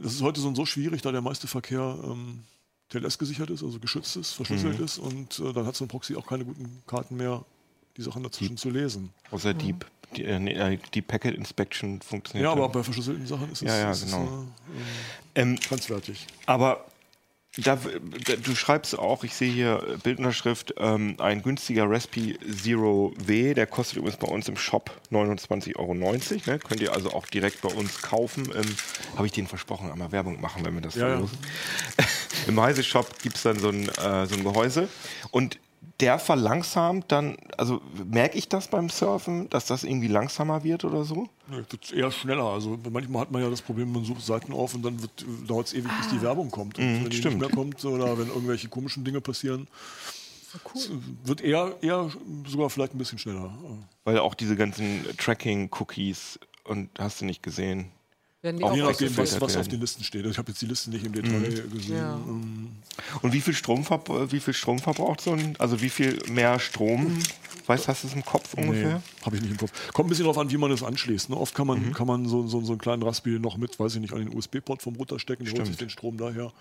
[0.00, 2.42] das ist heute so, so schwierig, da der meiste Verkehr ähm,
[2.88, 4.84] TLS gesichert ist, also geschützt ist, verschlüsselt Mhm.
[4.84, 7.44] ist und äh, dann hat so ein Proxy auch keine guten Karten mehr,
[7.96, 9.10] die Sachen dazwischen zu lesen.
[9.30, 9.74] Außer die,
[10.16, 12.44] die, äh, äh, die Packet Inspection funktioniert.
[12.44, 14.46] Ja, aber auch bei verschlüsselten Sachen ist es, Ja, ja, ist genau.
[15.34, 16.26] es äh, ähm, grenzwertig.
[16.46, 16.84] Aber
[17.58, 23.12] da, da, du schreibst auch, ich sehe hier äh, Bildunterschrift, ähm, ein günstiger Raspi Zero
[23.18, 25.92] W, der kostet übrigens bei uns im Shop 29,90 Euro.
[25.94, 26.58] Ne?
[26.60, 28.50] Könnt ihr also auch direkt bei uns kaufen.
[28.54, 28.64] Ähm,
[29.16, 31.12] Habe ich denen versprochen, einmal Werbung machen, wenn wir das Ja, ja.
[31.14, 31.38] verlosen.
[32.48, 34.88] Im Heise-Shop gibt es dann so ein, äh, so ein Gehäuse
[35.30, 35.58] und
[36.00, 41.04] der verlangsamt dann, also merke ich das beim Surfen, dass das irgendwie langsamer wird oder
[41.04, 41.28] so?
[41.80, 42.44] Ist eher schneller.
[42.44, 44.96] Also manchmal hat man ja das Problem, man sucht Seiten auf und dann
[45.46, 46.78] dauert es ewig, bis die Werbung kommt.
[46.78, 47.34] Und wenn die Mhm, stimmt.
[47.36, 49.68] nicht mehr kommt oder wenn irgendwelche komischen Dinge passieren,
[50.74, 51.00] Cool.
[51.24, 52.10] wird eher, eher
[52.46, 53.52] sogar vielleicht ein bisschen schneller.
[54.04, 57.86] Weil auch diese ganzen Tracking-Cookies und hast du nicht gesehen.
[58.42, 60.26] Werden die Auch Je nachdem, was, was auf den Listen steht.
[60.26, 61.40] Ich habe jetzt die Listen nicht im Detail
[61.72, 61.96] gesehen.
[61.96, 62.18] Ja.
[63.22, 63.86] Und wie viel Strom,
[64.30, 67.18] wie viel Strom verbraucht so ein, also wie viel mehr Strom,
[67.66, 68.96] weißt hast du es im Kopf ungefähr?
[68.96, 69.70] Nee, habe ich nicht im Kopf.
[69.92, 71.30] Kommt ein bisschen darauf an, wie man das anschließt.
[71.30, 71.36] Ne?
[71.36, 71.92] Oft kann man, Mhm.
[71.92, 74.36] kann man so, so, so einen kleinen Raspi noch mit, weiß ich nicht, an den
[74.36, 76.52] USB-Port vom Router stecken, holt sich den Strom daher.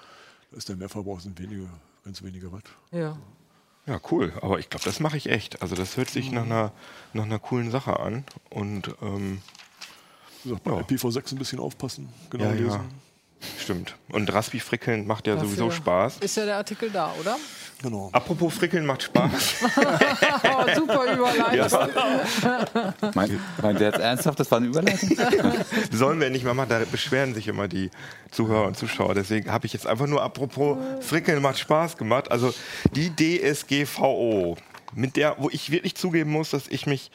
[0.52, 1.68] Da ist der Mehrverbrauch sind wenige,
[2.06, 2.66] ganz wenige Watt.
[2.92, 3.18] Ja.
[3.88, 4.32] Ja, cool.
[4.44, 5.64] Aber ich glaube, das mache ich echt.
[5.64, 6.72] Also das hört sich nach einer,
[7.14, 8.24] nach einer coolen Sache an.
[8.52, 9.42] Und ähm,
[10.44, 10.56] Ja.
[10.56, 12.70] IPv6 ein bisschen aufpassen, genau ja, lesen.
[12.70, 12.84] ja,
[13.60, 13.96] stimmt.
[14.12, 16.18] Und Raspi frickeln macht ja Dafür sowieso Spaß.
[16.20, 17.38] Ist ja der Artikel da, oder?
[17.82, 18.10] Genau.
[18.12, 19.56] Apropos Frickeln macht Spaß.
[20.44, 21.90] Oh, super Überleitung.
[23.16, 25.10] Mein, meint der jetzt ernsthaft, das war eine Überleitung?
[25.92, 27.90] Sollen wir nicht mal machen, da beschweren sich immer die
[28.30, 29.16] Zuhörer und Zuschauer.
[29.16, 32.32] Deswegen habe ich jetzt einfach nur apropos Frickeln macht Spaß gemacht.
[32.32, 32.54] Also
[32.94, 34.58] die DSGVO,
[34.94, 37.12] mit der, wo ich wirklich zugeben muss, dass ich mich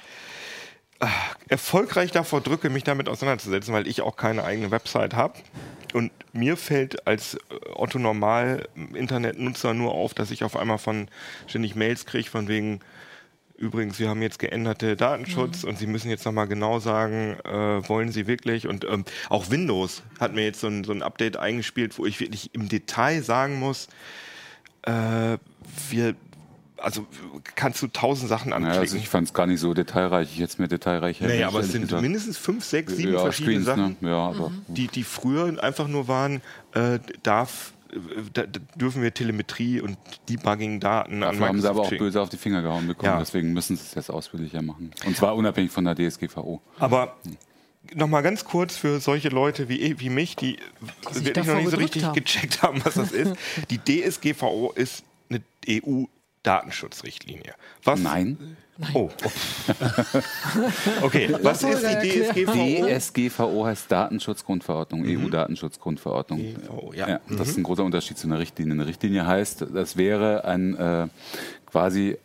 [1.49, 5.35] erfolgreich davor drücke, mich damit auseinanderzusetzen, weil ich auch keine eigene Website habe.
[5.93, 7.39] Und mir fällt als äh,
[7.75, 11.09] Otto Normal Internetnutzer nur auf, dass ich auf einmal von
[11.47, 12.81] ständig Mails kriege, von wegen,
[13.57, 18.13] übrigens, wir haben jetzt geänderte Datenschutz und Sie müssen jetzt nochmal genau sagen, äh, wollen
[18.13, 18.67] Sie wirklich?
[18.67, 22.21] Und ähm, auch Windows hat mir jetzt so ein, so ein Update eingespielt, wo ich
[22.21, 23.89] wirklich im Detail sagen muss,
[24.83, 25.39] äh,
[25.91, 26.15] wir,
[26.87, 27.05] also
[27.57, 28.81] kannst du tausend Sachen Naja, anklicken.
[28.83, 30.29] also ich fand es gar nicht so detailreich.
[30.33, 32.03] Ich hätte es mir detailreich Nee, hätte aber es sind gesagt.
[32.03, 34.11] mindestens fünf, sechs, sieben ja, verschiedene Screens, Sachen, Ne?
[34.11, 36.41] Ja, aber die, die früher einfach nur waren,
[36.75, 37.97] äh, darf, äh,
[38.33, 42.05] da, da dürfen wir Telemetrie und Debugging-Daten an dafür haben sie aber auch Microsoft schicken.
[42.05, 43.13] böse auf die Finger gehauen bekommen.
[43.13, 43.19] Ja.
[43.19, 44.93] Deswegen müssen sie es jetzt ausführlicher machen.
[45.05, 46.61] Und zwar unabhängig von der DSGVO.
[46.79, 47.17] Aber
[47.95, 50.59] nochmal ganz kurz für solche Leute wie, wie mich, die,
[51.11, 52.15] sich wirklich noch nicht so richtig haben.
[52.15, 53.33] gecheckt haben, was das ist.
[53.71, 55.43] Die DSGVO ist eine
[56.47, 57.55] EU-Datenschutzrichtlinie.
[57.85, 58.01] Was?
[58.01, 58.57] Nein.
[58.93, 59.09] Oh.
[61.03, 62.87] okay, was ist die DSGVO?
[62.87, 66.41] DSGVO heißt Datenschutzgrundverordnung, EU-Datenschutzgrundverordnung.
[66.41, 67.09] DSGVO, ja.
[67.09, 68.75] Ja, das ist ein großer Unterschied zu einer Richtlinie.
[68.75, 71.09] Eine Richtlinie heißt, das wäre ein äh,
[71.67, 72.19] quasi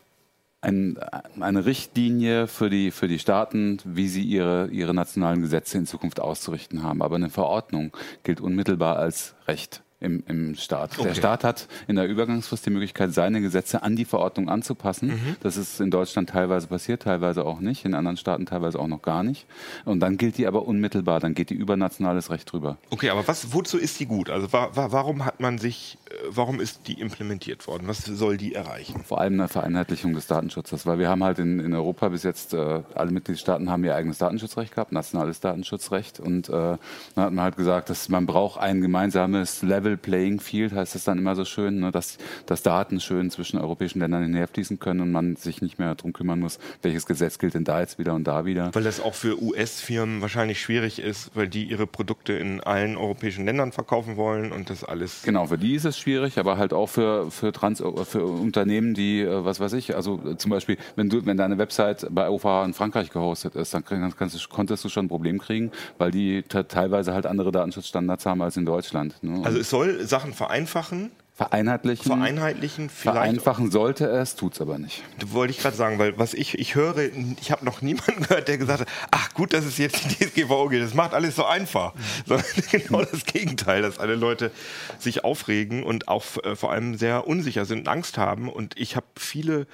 [0.59, 0.97] ein,
[1.39, 6.19] eine Richtlinie für die, für die Staaten, wie sie ihre, ihre nationalen Gesetze in Zukunft
[6.19, 7.01] auszurichten haben.
[7.01, 10.97] Aber eine Verordnung gilt unmittelbar als Recht im, im Staat.
[10.97, 11.09] Okay.
[11.09, 15.09] Der Staat hat in der Übergangsfrist die Möglichkeit, seine Gesetze an die Verordnung anzupassen.
[15.09, 15.35] Mhm.
[15.41, 19.01] Das ist in Deutschland teilweise passiert, teilweise auch nicht, in anderen Staaten teilweise auch noch
[19.01, 19.45] gar nicht.
[19.85, 22.77] Und dann gilt die aber unmittelbar, dann geht die über nationales Recht drüber.
[22.89, 24.29] Okay, aber was, wozu ist die gut?
[24.29, 27.87] Also wa wa warum hat man sich, äh, warum ist die implementiert worden?
[27.87, 29.03] Was soll die erreichen?
[29.03, 32.53] Vor allem eine Vereinheitlichung des Datenschutzes, weil wir haben halt in, in Europa bis jetzt,
[32.53, 36.79] äh, alle Mitgliedstaaten haben ihr eigenes Datenschutzrecht gehabt, nationales Datenschutzrecht und äh, dann
[37.15, 41.17] hat man halt gesagt, dass man braucht ein gemeinsames Level Playing Field, heißt es dann
[41.17, 45.35] immer so schön, ne, dass, dass Daten schön zwischen europäischen Ländern hinherfließen können und man
[45.35, 48.45] sich nicht mehr darum kümmern muss, welches Gesetz gilt denn da jetzt wieder und da
[48.45, 48.69] wieder.
[48.73, 53.45] Weil das auch für US-Firmen wahrscheinlich schwierig ist, weil die ihre Produkte in allen europäischen
[53.45, 55.21] Ländern verkaufen wollen und das alles.
[55.23, 59.21] Genau, für die ist es schwierig, aber halt auch für, für, Trans für Unternehmen, die,
[59.21, 62.65] äh, was weiß ich, also äh, zum Beispiel, wenn du, wenn deine Website bei OVH
[62.65, 66.43] in Frankreich gehostet ist, dann kannst du, konntest du schon ein Problem kriegen, weil die
[66.43, 69.15] te- teilweise halt andere Datenschutzstandards haben als in Deutschland.
[69.21, 69.41] Ne?
[69.43, 75.03] Also es soll Sachen vereinfachen, vereinheitlichen, vereinheitlichen, vereinfachen sollte es, tut's aber nicht.
[75.25, 76.97] Wollte ich gerade sagen, weil was ich, ich höre,
[77.41, 80.69] ich habe noch niemanden gehört, der gesagt hat, ach gut, dass es jetzt die DSGVO
[80.69, 81.93] geht, das macht alles so einfach.
[82.25, 84.51] Sondern genau das Gegenteil, dass alle Leute
[84.99, 88.47] sich aufregen und auch äh, vor allem sehr unsicher sind und Angst haben.
[88.47, 89.65] Und ich habe viele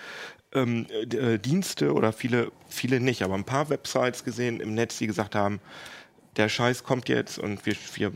[0.54, 5.08] ähm, äh, Dienste oder viele, viele nicht, aber ein paar Websites gesehen im Netz, die
[5.08, 5.60] gesagt haben,
[6.38, 8.12] der Scheiß kommt jetzt und wir, wir,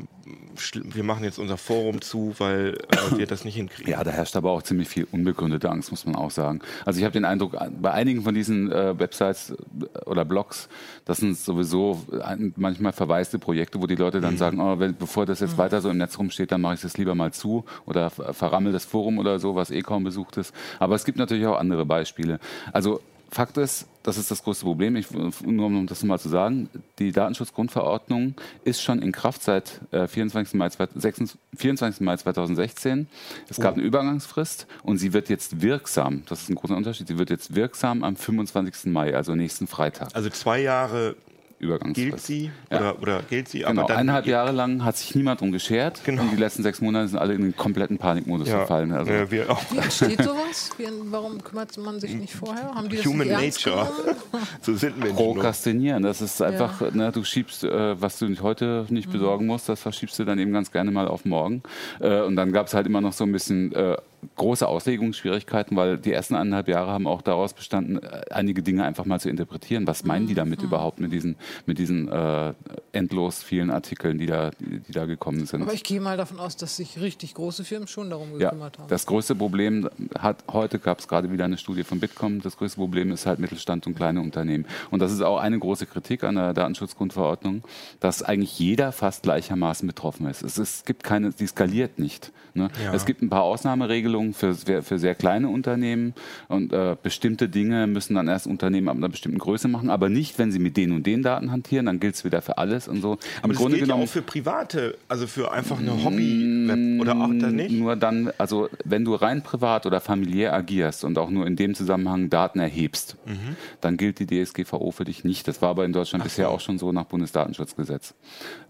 [0.73, 3.91] wir machen jetzt unser Forum zu, weil äh, wir das nicht hinkriegen.
[3.91, 6.60] Ja, da herrscht aber auch ziemlich viel unbegründete Angst, muss man auch sagen.
[6.86, 10.69] Also ich habe den Eindruck, bei einigen von diesen äh, Websites äh, oder Blogs,
[11.05, 15.25] das sind sowieso ein, manchmal verwaiste Projekte, wo die Leute dann sagen, oh, wenn, bevor
[15.25, 18.10] das jetzt weiter so im Netz rumsteht, dann mache ich das lieber mal zu oder
[18.10, 20.53] ver- verrammel das Forum oder so, was eh kaum besucht ist.
[20.79, 22.39] Aber es gibt natürlich auch andere Beispiele.
[22.71, 23.01] Also
[23.34, 27.13] Fakt ist, das ist das größte Problem, ich, nur um das nochmal zu sagen, die
[27.13, 30.56] Datenschutzgrundverordnung ist schon in Kraft seit äh, 24.
[30.56, 32.02] Mai, 26 24.
[32.02, 33.08] Mai 2016.
[33.48, 37.17] Es gab eine Übergangsfrist und sie wird jetzt wirksam, das ist ein großer Unterschied, sie
[37.17, 38.91] wird jetzt wirksam am 25.
[38.91, 40.10] Mai, also nächsten Freitag.
[40.13, 41.15] Also zwei Jahre
[41.62, 42.10] Übergangsfrist.
[42.10, 42.78] gilt sie Ja.
[42.80, 46.02] oder, oder gilt sie, Genau, aber dann eineinhalb Jahre lang hat sich niemand drum geschert
[46.04, 46.24] Genau.
[46.24, 48.91] und die letzten sechs Monate sind alle in den kompletten Panikmodus ja, verfallen.
[48.91, 49.62] Also, äh, wir auch.
[49.71, 50.71] Wie entsteht sowas?
[50.78, 52.74] Wie, warum kümmert man sich nicht vorher?
[52.76, 53.89] Haben die das Human Nature.
[54.62, 55.15] so sind Menschen.
[55.15, 55.34] nur.
[55.34, 59.13] Prokrastinieren, das ist einfach, ne, du schiebst, äh, was du nicht heute nicht Mhm.
[59.13, 61.63] besorgen musst, das verschiebst du dann eben ganz gerne mal auf morgen.
[62.00, 63.97] Äh, und dann gab es halt immer noch so ein bisschen äh,
[64.36, 69.05] große Auslegungsschwierigkeiten, weil die ersten eineinhalb Jahre haben auch daraus bestanden, äh, einige Dinge einfach
[69.05, 69.88] mal zu interpretieren.
[69.88, 70.38] Was meinen die Mhm.
[70.38, 72.53] damit überhaupt mit diesen, mit diesen äh,
[72.91, 75.62] endlos vielen Artikeln, die da, die, die da gekommen sind?
[75.63, 78.77] Aber ich gehe mal davon aus, dass sich richtig große Firmen schon darum Ja, gekümmert
[78.79, 78.88] haben.
[78.89, 82.77] das größte Problem hat, heute gab es gerade wieder eine Studie von Bitkom, das größte
[82.77, 84.65] Problem ist halt Mittelstand und kleine Unternehmen.
[84.91, 87.63] Und das ist auch eine große Kritik an der Datenschutzgrundverordnung,
[87.99, 90.43] dass eigentlich jeder fast gleichermaßen betroffen ist.
[90.43, 92.31] Es, ist, es gibt keine, die skaliert nicht.
[92.53, 92.69] Ne?
[92.84, 92.93] Ja.
[92.93, 96.13] Es gibt ein paar Ausnahmeregelungen, Regelungen für, für sehr kleine Unternehmen
[96.47, 100.38] und äh, bestimmte Dinge müssen dann erst Unternehmen ab einer bestimmten Größe machen, aber nicht,
[100.38, 103.02] wenn sie mit den und den Daten hantieren, dann gilt es wieder für alles und
[103.02, 103.13] so.
[103.13, 107.02] Aber Im das Grunde gilt genommen, ja auch für private, also für einfach eine Hobby-Web
[107.02, 107.71] oder auch dann nicht?
[107.71, 111.74] Nur dann, also wenn du rein privat oder familiär agierst und auch nur in dem
[111.74, 113.56] Zusammenhang Daten erhebst, mhm.
[113.80, 115.47] dann gilt die DSGVO für dich nicht.
[115.47, 116.52] Das war aber in Deutschland Ach bisher so.
[116.52, 118.13] auch schon so nach Bundesdatenschutzgesetz.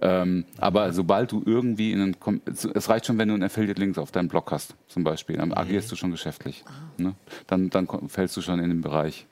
[0.01, 4.12] Ähm, aber sobald du irgendwie in einen, es reicht schon, wenn du einen Affiliate-Links auf
[4.12, 5.57] deinem Blog hast, zum Beispiel, dann mhm.
[5.57, 6.63] agierst du schon geschäftlich.
[6.97, 7.15] Ne?
[7.47, 9.27] Dann, dann fällst du schon in den Bereich.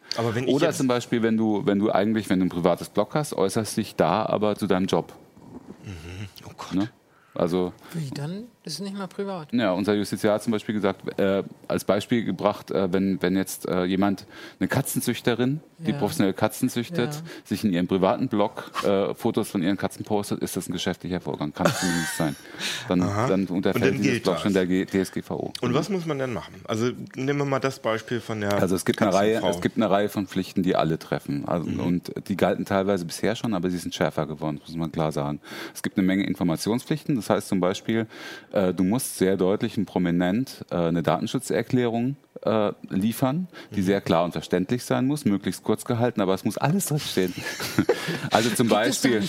[0.47, 3.77] Oder zum Beispiel, wenn du, wenn du eigentlich, wenn du ein privates Blog hast, äußerst
[3.77, 5.13] dich da aber zu deinem Job.
[5.83, 6.27] Mhm.
[6.45, 6.73] Oh Gott.
[6.73, 6.89] Ne?
[7.35, 8.45] Also, Wie dann?
[8.69, 9.51] Das ist nicht mal privat.
[9.51, 13.67] Ja, unser Justiziar hat zum Beispiel gesagt, äh, als Beispiel gebracht, äh, wenn, wenn jetzt
[13.67, 14.27] äh, jemand,
[14.59, 17.21] eine Katzenzüchterin, die professionelle Katzen züchtet, ja.
[17.45, 21.19] sich in ihrem privaten Blog äh, Fotos von ihren Katzen postet, ist das ein geschäftlicher
[21.19, 21.51] Vorgang.
[21.51, 22.35] Kann es zumindest sein.
[22.87, 24.43] Dann, dann unterfällt dann dieses Blog das.
[24.43, 25.51] schon der G DSGVO.
[25.61, 26.53] Und was muss man denn machen?
[26.65, 29.77] Also nehmen wir mal das Beispiel von der Also es gibt, eine Reihe, es gibt
[29.77, 31.47] eine Reihe von Pflichten, die alle treffen.
[31.47, 31.79] Also, mhm.
[31.79, 35.39] Und die galten teilweise bisher schon, aber sie sind schärfer geworden, muss man klar sagen.
[35.73, 37.15] Es gibt eine Menge Informationspflichten.
[37.15, 38.05] Das heißt zum Beispiel,
[38.51, 43.85] äh, du musst sehr deutlich und prominent äh, eine Datenschutzerklärung äh, liefern, die mhm.
[43.85, 47.33] sehr klar und verständlich sein muss, möglichst kurz gehalten, aber es muss alles drinstehen.
[48.31, 49.23] also zum gibt Beispiel.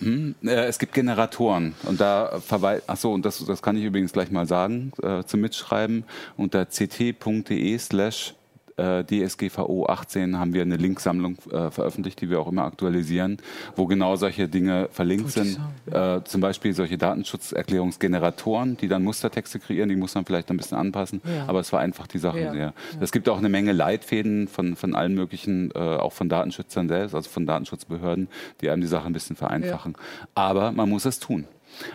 [0.00, 4.12] Hm, äh, es gibt Generatoren und da verweist, achso, und das, das kann ich übrigens
[4.12, 6.04] gleich mal sagen, äh, zum Mitschreiben
[6.36, 8.34] unter ct.de slash
[8.76, 13.38] äh, DSGVO 18 haben wir eine Linksammlung äh, veröffentlicht, die wir auch immer aktualisieren,
[13.74, 15.58] wo genau solche Dinge verlinkt sind.
[15.90, 20.76] Äh, zum Beispiel solche Datenschutzerklärungsgeneratoren, die dann Mustertexte kreieren, die muss man vielleicht ein bisschen
[20.76, 21.46] anpassen, ja.
[21.46, 22.52] aber es vereinfacht die Sachen ja.
[22.52, 22.74] sehr.
[23.00, 27.14] Es gibt auch eine Menge Leitfäden von, von allen möglichen, äh, auch von Datenschützern selbst,
[27.14, 28.28] also von Datenschutzbehörden,
[28.60, 29.94] die einem die Sache ein bisschen vereinfachen.
[29.96, 30.28] Ja.
[30.34, 31.46] Aber man muss es tun.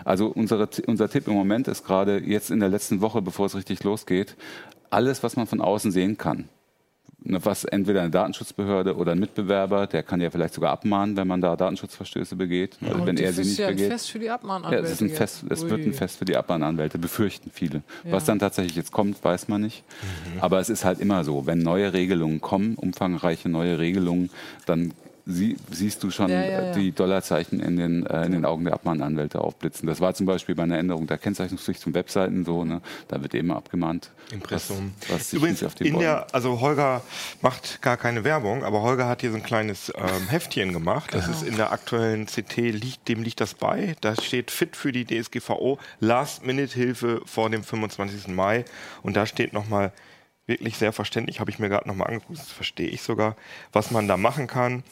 [0.05, 3.55] Also unsere, unser Tipp im Moment ist gerade jetzt in der letzten Woche, bevor es
[3.55, 4.35] richtig losgeht,
[4.89, 6.49] alles, was man von außen sehen kann,
[7.23, 11.39] was entweder eine Datenschutzbehörde oder ein Mitbewerber, der kann ja vielleicht sogar abmahnen, wenn man
[11.39, 12.77] da Datenschutzverstöße begeht.
[12.81, 13.85] Ja, also wenn er sie nicht ja begeht.
[13.85, 14.77] Ein Fest für die Abmahnanwälte.
[14.77, 17.83] Ja, es, ist ein Fest, es wird ein Fest für die Abmahnanwälte, befürchten viele.
[18.03, 18.13] Ja.
[18.13, 19.83] Was dann tatsächlich jetzt kommt, weiß man nicht.
[20.33, 20.41] Mhm.
[20.41, 24.31] Aber es ist halt immer so, wenn neue Regelungen kommen, umfangreiche neue Regelungen,
[24.65, 24.93] dann
[25.25, 26.71] sie, siehst du schon ja, ja, ja.
[26.73, 29.87] die Dollarzeichen in den, äh, in den Augen der Abmahnanwälte aufblitzen.
[29.87, 32.81] Das war zum Beispiel bei einer Änderung der Kennzeichnungspflicht von Webseiten so, ne?
[33.07, 34.11] da wird immer abgemahnt.
[34.31, 34.93] Impressum.
[35.01, 37.01] Was, was Übrigens, in der, also Holger
[37.41, 41.13] macht gar keine Werbung, aber Holger hat hier so ein kleines ähm, Heftchen gemacht.
[41.13, 41.37] Das genau.
[41.37, 43.95] ist in der aktuellen CT, liegt, dem liegt das bei.
[44.01, 48.27] Da steht Fit für die DSGVO, Last-Minute-Hilfe vor dem 25.
[48.29, 48.65] Mai.
[49.03, 49.91] Und da steht nochmal
[50.51, 53.35] wirklich sehr verständlich, habe ich mir gerade nochmal angeguckt, das verstehe ich sogar,
[53.71, 54.83] was man da machen kann.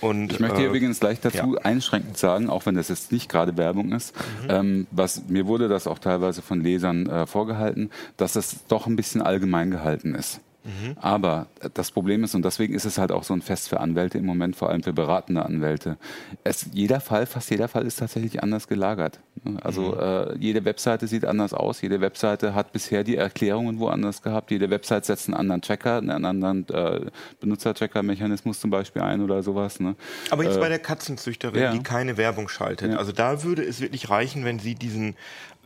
[0.00, 1.62] Und, ich möchte hier äh, übrigens gleich dazu ja.
[1.62, 4.50] einschränkend sagen, auch wenn das jetzt nicht gerade Werbung ist, mhm.
[4.50, 8.96] ähm, was mir wurde das auch teilweise von Lesern äh, vorgehalten, dass es doch ein
[8.96, 10.40] bisschen allgemein gehalten ist.
[10.66, 10.96] Mhm.
[11.00, 14.18] Aber das Problem ist, und deswegen ist es halt auch so ein Fest für Anwälte
[14.18, 15.96] im Moment, vor allem für beratende Anwälte.
[16.42, 19.20] Es, jeder Fall, fast jeder Fall ist tatsächlich anders gelagert.
[19.62, 20.00] Also mhm.
[20.00, 24.70] äh, jede Webseite sieht anders aus, jede Webseite hat bisher die Erklärungen woanders gehabt, jede
[24.70, 27.06] Webseite setzt einen anderen Tracker, einen anderen äh,
[27.40, 29.78] Benutzertracker-Mechanismus zum Beispiel ein oder sowas.
[29.78, 29.94] Ne?
[30.30, 31.72] Aber jetzt äh, bei der Katzenzüchterin, ja.
[31.72, 32.92] die keine Werbung schaltet.
[32.92, 32.98] Ja.
[32.98, 35.14] Also da würde es wirklich reichen, wenn sie diesen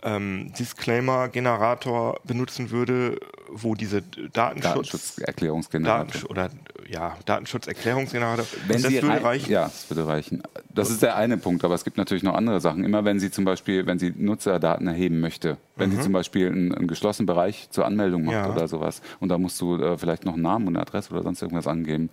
[0.03, 6.51] ähm, Disclaimer-Generator benutzen würde, wo diese Datenschutz Datenschutzerklärungsgenerator Datensch oder
[6.89, 8.47] ja Datenschutzerklärungsgenerator.
[8.67, 9.51] Wenn das Sie würde reichen.
[9.51, 10.43] Ja, das würde reichen.
[10.69, 12.85] Das ist der eine Punkt, aber es gibt natürlich noch andere Sachen.
[12.85, 15.97] Immer wenn Sie zum Beispiel, wenn Sie Nutzerdaten erheben möchte, wenn mhm.
[15.97, 18.53] Sie zum Beispiel einen, einen, geschlossenen Bereich zur Anmeldung macht ja.
[18.53, 21.23] oder sowas, und da musst du äh, vielleicht noch einen Namen und eine Adresse oder
[21.23, 22.11] sonst irgendwas angeben.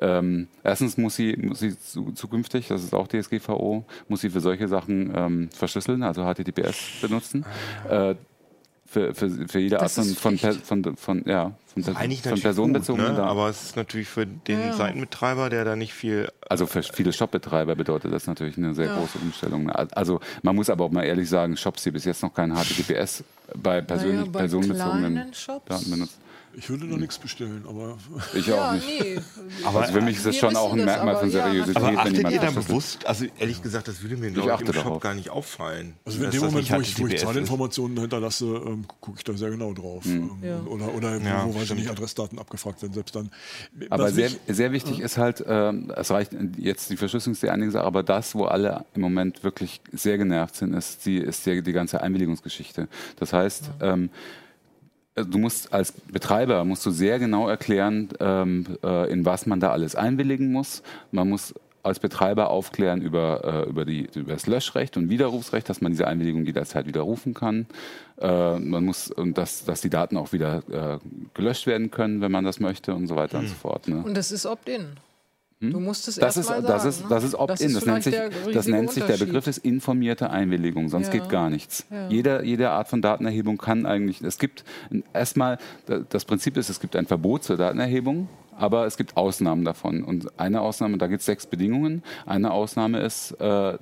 [0.00, 4.68] Ähm, erstens muss sie, muss sie zukünftig, das ist auch DSGVO, muss sie für solche
[4.68, 7.44] Sachen ähm, verschlüsseln, also HTTPS benutzen.
[7.88, 8.14] Äh,
[8.88, 13.22] für, für, für jede Art von, von, von, von, ja, von, von personenbezogenen ne?
[13.22, 14.72] Aber es ist natürlich für den ja.
[14.72, 16.30] Seitenbetreiber, der da nicht viel.
[16.48, 18.96] Also für viele Shopbetreiber bedeutet das natürlich eine sehr ja.
[18.96, 19.70] große Umstellung.
[19.70, 23.24] Also man muss aber auch mal ehrlich sagen, Shops, die bis jetzt noch kein HTTPS
[23.54, 25.32] bei persönlich naja, bei personenbezogenen
[25.66, 27.96] Daten benutzen ich würde noch nichts bestellen, aber.
[28.34, 28.86] Ich ja, auch nicht.
[28.88, 29.18] Nee.
[29.64, 31.82] Aber also für mich ist das schon auch ein Merkmal von Seriosität.
[31.82, 33.06] Ja, aber achtet ihr da bewusst?
[33.06, 35.02] Also ehrlich gesagt, das würde mir, glaube ich, im Shop darauf.
[35.02, 35.94] gar nicht auffallen.
[36.04, 39.50] Also in dem Moment, wo ich, wo ich Zahlinformationen hinterlasse, ähm, gucke ich da sehr
[39.50, 40.04] genau drauf.
[40.04, 40.30] Mhm.
[40.42, 40.60] Ähm, ja.
[40.60, 43.30] Oder, oder ja, wo, weiß ich nicht, Adressdaten abgefragt werden, selbst dann.
[43.90, 47.70] Aber sehr, sehr wichtig ist halt, äh, es reicht jetzt die Verschlüsselung ist die einige
[47.70, 51.62] Sache, aber das, wo alle im Moment wirklich sehr genervt sind, ist die, ist die,
[51.62, 52.88] die ganze Einwilligungsgeschichte.
[53.18, 54.10] Das heißt, ähm,
[55.24, 59.70] du musst als Betreiber musst du sehr genau erklären, ähm, äh, in was man da
[59.70, 60.82] alles einwilligen muss.
[61.10, 65.80] Man muss als Betreiber aufklären über, äh, über, die, über das Löschrecht und Widerrufsrecht, dass
[65.80, 67.66] man diese Einwilligung jederzeit widerrufen kann.
[68.20, 70.98] Äh, man muss, und dass, dass die Daten auch wieder äh,
[71.34, 73.88] gelöscht werden können, wenn man das möchte und so weiter und so fort.
[73.88, 74.02] Ne?
[74.04, 74.96] Und das ist Opt-in.
[75.60, 77.06] Du musst es Das ist, mal das sagen, ist, ne?
[77.08, 77.74] das ist Opt-in.
[77.74, 79.16] Das, nennt vielleicht sich, der das nennt sich, der.
[79.16, 81.14] Begriff ist informierte Einwilligung, sonst Ja.
[81.14, 81.84] geht gar nichts.
[81.90, 82.08] Ja.
[82.08, 84.64] Jeder, jede Art von Datenerhebung kann eigentlich, es gibt
[85.12, 85.58] erstmal,
[86.10, 90.04] das Prinzip ist, es gibt ein Verbot zur Datenerhebung, aber es gibt Ausnahmen davon.
[90.04, 92.04] Und eine Ausnahme, da gibt es sechs Bedingungen.
[92.24, 93.78] Eine Ausnahme ist, äh,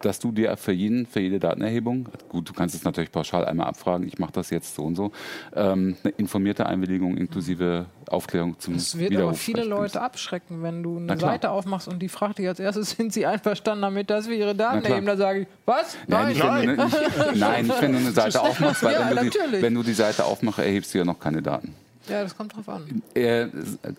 [0.00, 3.66] dass du dir für, jeden, für jede Datenerhebung, gut, du kannst es natürlich pauschal einmal
[3.66, 5.12] abfragen, ich mache das jetzt so und so,
[5.54, 10.98] ähm, eine informierte Einwilligung inklusive Aufklärung zum Das wird aber viele Leute abschrecken, wenn du
[10.98, 11.18] eine.
[11.18, 14.54] Seite aufmachst und die fragt dich als erstes, sind sie einverstanden damit, dass wir ihre
[14.54, 15.06] Daten erheben?
[15.06, 15.96] Da sage ich, was?
[16.06, 16.68] Nein, nicht, Nein.
[16.68, 16.96] Wenn du, nicht,
[17.34, 19.94] nein, nicht, wenn du eine Seite aufmachst, weil Ja, wenn, du die, wenn du die
[19.94, 21.74] Seite aufmachst, erhebst du ja noch keine Daten.
[22.08, 23.02] Ja, das kommt drauf an.
[23.14, 23.48] Äh,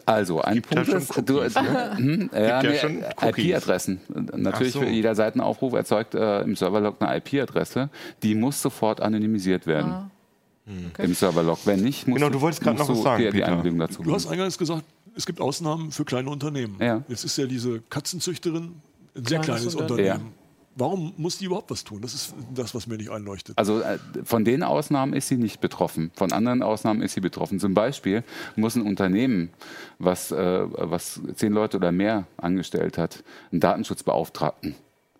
[0.05, 3.51] also, ein Gibt ja Punkt ist, du, Cookies, hm, ja, ja nee.
[3.51, 3.99] IP-Adressen.
[4.35, 4.79] Natürlich, so.
[4.79, 7.89] für jeder Seitenaufruf erzeugt äh, im Serverlog eine IP-Adresse.
[8.23, 9.91] Die muss sofort anonymisiert werden.
[9.91, 10.11] Ah.
[10.97, 11.59] Im Serverlog.
[11.65, 13.47] Wenn nicht, musst Genau, du wolltest gerade noch was du sagen, die Peter.
[13.47, 14.83] Einwilligung dazu Du hast eingangs gesagt,
[15.15, 16.75] es gibt Ausnahmen für kleine Unternehmen.
[16.79, 17.03] Ja.
[17.07, 18.73] Jetzt ist ja diese Katzenzüchterin
[19.15, 20.11] ein sehr Kleines kleines Unternehmen.
[20.11, 20.46] Unternehmen.
[20.79, 22.01] Warum muss die überhaupt was tun?
[22.01, 23.57] Das ist das, was mir nicht einleuchtet.
[23.57, 26.11] Also äh, von den Ausnahmen ist sie nicht betroffen.
[26.15, 27.59] Von anderen Ausnahmen ist sie betroffen.
[27.59, 28.23] Zum Beispiel
[28.55, 29.49] muss ein Unternehmen,
[29.97, 34.75] was, äh, was zehn Leute oder mehr angestellt hat, einen Datenschutzbeauftragten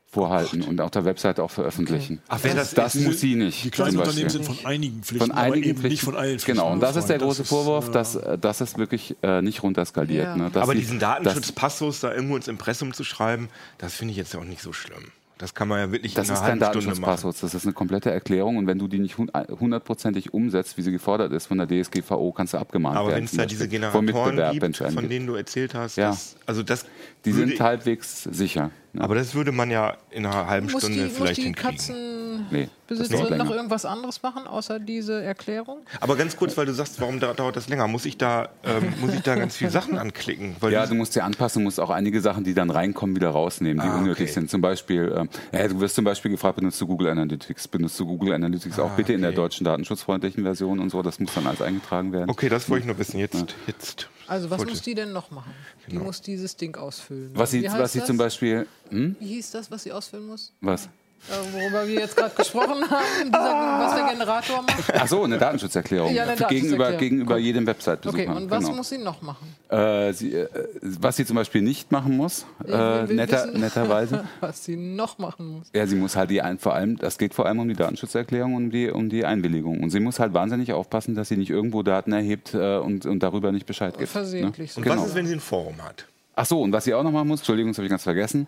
[0.10, 2.22] vorhalten und auf der Webseite auch veröffentlichen.
[2.30, 3.64] Ach, wer das das ist, muss sie nicht.
[3.66, 5.88] die kleinen Unternehmen sind von einigen Pflichten, von einigen aber eben Pflichten.
[5.89, 6.51] nicht von allen Pflichten.
[6.62, 9.41] Genau, und das ist der große ist, Vorwurf, äh, dass, äh, dass es wirklich äh,
[9.41, 10.26] nicht runterskaliert.
[10.26, 10.36] Ja.
[10.38, 10.51] Ne?
[10.55, 13.49] Aber die- diesen Datenschutzpassus da irgendwo ins Impressum zu schreiben,
[13.80, 15.12] das finde ich jetzt auch nicht so schlimm.
[15.39, 17.31] Das kann man ja wirklich Das in ist einer kein halben Stunde machen.
[17.41, 20.91] Das ist eine komplette Erklärung und wenn du die nicht hun- hundertprozentig umsetzt, wie sie
[20.91, 23.17] gefordert ist von der DSGVO, kannst du abgemahnt Aber werden.
[23.19, 26.09] wenn es da diese Generatoren gibt, von denen du erzählt hast, Ja.
[26.09, 26.85] das, also das
[27.26, 28.72] Die würde, sind halbwegs sicher.
[28.93, 29.03] Ne?
[29.03, 32.47] aber das würde man ja in einer halben Muss Stunde die, muss vielleicht die hinkriegen.
[32.49, 35.80] Nee, das dauert Katzenbesitzerin noch irgendwas anderes machen, außer diese Erklärung?
[35.99, 37.88] Aber ganz kurz, weil du sagst, warum da, dauert das länger?
[37.88, 40.55] Muss ich da, ähm, muss ich da ganz viele Sachen anklicken?
[40.61, 43.84] Weil Ja, du musst dir anpassen, musst auch einige Sachen, die dann reinkommen, wieder rausnehmen,
[43.84, 44.32] die Ah, unnötig okay.
[44.34, 44.49] sind.
[44.49, 47.68] Zum Beispiel, ähm, ja, du wirst zum Beispiel gefragt, benutzt du Google Analytics?
[47.68, 49.41] Benutzt du Google Analytics auch bitte in der Ah, okay.
[49.41, 51.01] deutschen datenschutzfreundlichen Version und so?
[51.03, 52.30] Das muss dann alles eingetragen werden.
[52.32, 53.20] okay, das wollte ich nur wissen.
[53.20, 54.09] Jetzt, jetzt.
[54.28, 55.53] Also was wollte- muss die denn noch machen?
[55.89, 57.32] Die muss dieses Ding ausfüllen.
[57.34, 58.07] Was sie, was sie das?
[58.07, 59.15] zum Beispiel, hm?
[59.19, 60.51] Wie hieß das, was sie ausfüllen muss?
[60.61, 60.89] Was?
[61.51, 64.93] Worüber wir jetzt gerade gesprochen haben, dieser, was der Generator macht.
[64.93, 66.13] Ach so, eine Datenschutzerklärung.
[66.13, 66.99] Ja, eine Gegenüber, Datenschutzerklärung.
[66.99, 68.24] gegenüber jedem Website-Besucher.
[68.24, 68.78] Okay, und was genau.
[68.78, 69.55] muss sie noch machen?
[69.70, 70.47] Äh, sie, äh,
[70.82, 74.24] was sie zum Beispiel nicht machen muss, äh, netter, wissen, netterweise.
[74.39, 75.68] Was sie noch machen muss.
[75.74, 78.55] Ja, sie muss halt die ein, vor allem, das geht vor allem um die Datenschutzerklärung
[78.55, 79.82] und um die, um die Einwilligung.
[79.84, 83.22] Und sie muss halt wahnsinnig aufpassen, dass sie nicht irgendwo Daten erhebt äh, und, und
[83.22, 84.09] darüber nicht Bescheid gibt.
[84.09, 84.78] Versehentlich Ne?
[84.78, 85.01] Und Genau.
[85.01, 86.05] was ist, wenn sie ein Forum hat?
[86.39, 88.45] Ach so, und was sie auch noch machen muss, Entschuldigung, das habe ich ganz vergessen,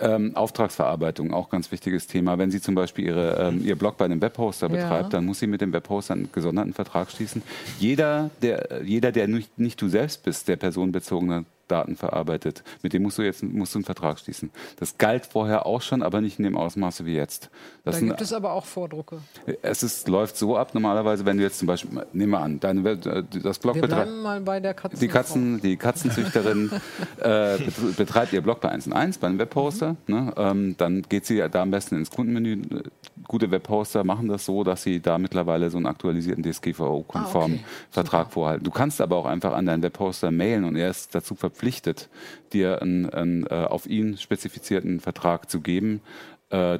[0.00, 2.38] ähm, Auftragsverarbeitung, auch ganz wichtiges Thema.
[2.38, 4.74] Wenn sie zum Beispiel ihre, ähm, ihr Blog bei einem Webhoster Ja.
[4.74, 7.42] betreibt, dann muss sie mit dem Webhoster einen gesonderten Vertrag schließen.
[7.78, 13.02] Jeder, der, jeder, der nicht, nicht du selbst bist, der personenbezogene Daten verarbeitet, mit dem
[13.02, 14.50] musst du jetzt musst du einen Vertrag schließen.
[14.78, 17.50] Das galt vorher auch schon, aber nicht in dem Ausmaße wie jetzt.
[17.84, 19.18] Das Da gibt es aber auch Vordrucke.
[19.62, 22.88] es ist, läuft so ab, normalerweise, wenn du jetzt zum Beispiel, nehmen wir an, deine,
[22.90, 23.92] äh, das Blog betreibt.
[24.06, 24.98] bleiben mal bei der Katzen.
[25.00, 26.70] Die Katzen, die Katzenzüchterin
[27.20, 29.96] äh, betre- betreibt ihr Blog bei 1 1 bei einem Webhoster.
[30.06, 30.32] Ne?
[30.36, 32.62] Ähm, dann geht sie da am besten ins Kundenmenü.
[33.28, 37.64] Gute Webhoster machen das so, dass sie da mittlerweile so einen aktualisierten DSGVO-konformen Ah, okay.
[37.90, 38.64] Vertrag vorhalten.
[38.64, 41.55] Du kannst aber auch einfach an deinen Webhoster mailen und er ist dazu verpflichtet,
[42.52, 46.00] dir einen, einen äh, auf ihn spezifizierten Vertrag zu geben.
[46.50, 46.78] äh,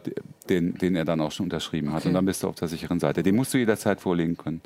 [0.48, 2.00] Den, den er dann auch schon unterschrieben hat.
[2.02, 2.08] Okay.
[2.08, 3.22] Und dann bist du auf der sicheren Seite.
[3.22, 4.60] Den musst du jederzeit vorlegen können.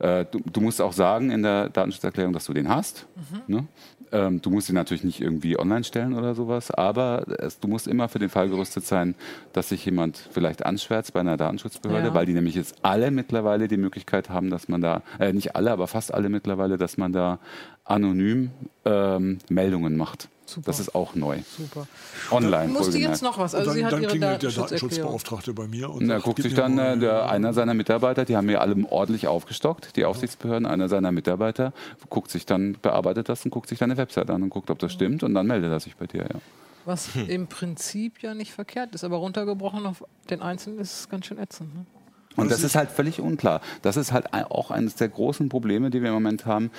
[0.00, 3.06] Äh, Du, du musst auch sagen in der Datenschutzerklärung, dass du den hast.
[3.46, 3.68] Ne?
[4.10, 7.86] Ähm, du musst ihn natürlich nicht irgendwie online stellen oder sowas, aber es, du musst
[7.86, 9.14] immer für den Fall gerüstet sein,
[9.52, 12.14] dass sich jemand vielleicht anschwärzt bei einer Datenschutzbehörde, Ja.
[12.14, 15.70] weil die nämlich jetzt alle mittlerweile die Möglichkeit haben, dass man da, äh, nicht alle,
[15.70, 17.38] aber fast alle mittlerweile, dass man da
[17.84, 18.50] anonym
[18.84, 20.28] ähm, Meldungen macht.
[20.46, 20.66] Super.
[20.66, 21.38] Das ist auch neu.
[21.56, 21.86] Super.
[22.30, 22.70] Online.
[22.70, 23.54] Musste jetzt noch was?
[23.54, 24.50] Und Also dann, sie hat dann ihre klingelt der.
[24.50, 27.72] Datenschutzbeauftragte bei mir und Und da sagt, guckt sich dann mal- äh, der, einer seiner
[27.72, 31.72] Mitarbeiter, die haben ja alle ordentlich aufgestockt, die Aufsichtsbehörden, einer seiner Mitarbeiter
[32.10, 34.92] guckt sich dann, bearbeitet das und guckt sich deine Website an und guckt, ob das
[34.92, 36.40] stimmt und dann meldet er sich bei dir, ja.
[36.84, 41.24] Was im Prinzip ja nicht verkehrt ist, aber runtergebrochen auf den Einzelnen ist es ganz
[41.24, 41.74] schön ätzend.
[41.74, 41.86] Ne?
[42.36, 43.62] Und das ist halt völlig unklar.
[43.80, 46.70] Das ist halt auch eines der großen Probleme, die wir im Moment haben.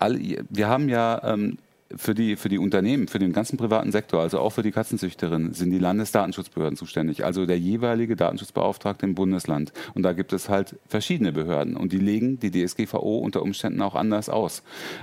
[0.00, 1.58] Alle, wir haben ja ähm,
[1.96, 5.52] für die, für die Unternehmen, für den ganzen privaten Sektor, also auch für die Katzenzüchterinnen,
[5.54, 9.72] sind die Landesdatenschutzbehörden zuständig, also der jeweilige Datenschutzbeauftragte im Bundesland.
[9.94, 13.94] Und da gibt es halt verschiedene Behörden und die legen die DSGVO unter Umständen auch
[13.94, 14.62] anders aus.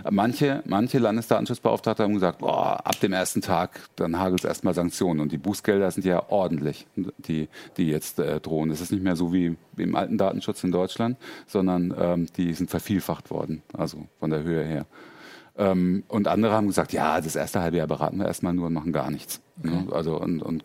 [0.10, 5.20] Manche, manche Landesdatenschutzbeauftragte haben gesagt, boah, ab dem ersten Tag, dann hagelt es erstmal Sanktionen
[5.20, 8.72] und die Bußgelder sind ja ordentlich, die, die jetzt äh, drohen.
[8.72, 11.18] Es ist nicht mehr so wie im alten Datenschutz in Deutschland,
[11.48, 14.86] sondern ähm, die sind vervielfacht worden, also von der Höhe her.
[15.58, 18.74] Ähm, und andere haben gesagt, ja, das erste halbe Jahr beraten wir erstmal nur und
[18.74, 19.42] machen gar nichts.
[19.60, 19.70] Okay.
[19.70, 19.88] Ne?
[19.92, 20.64] Also und, und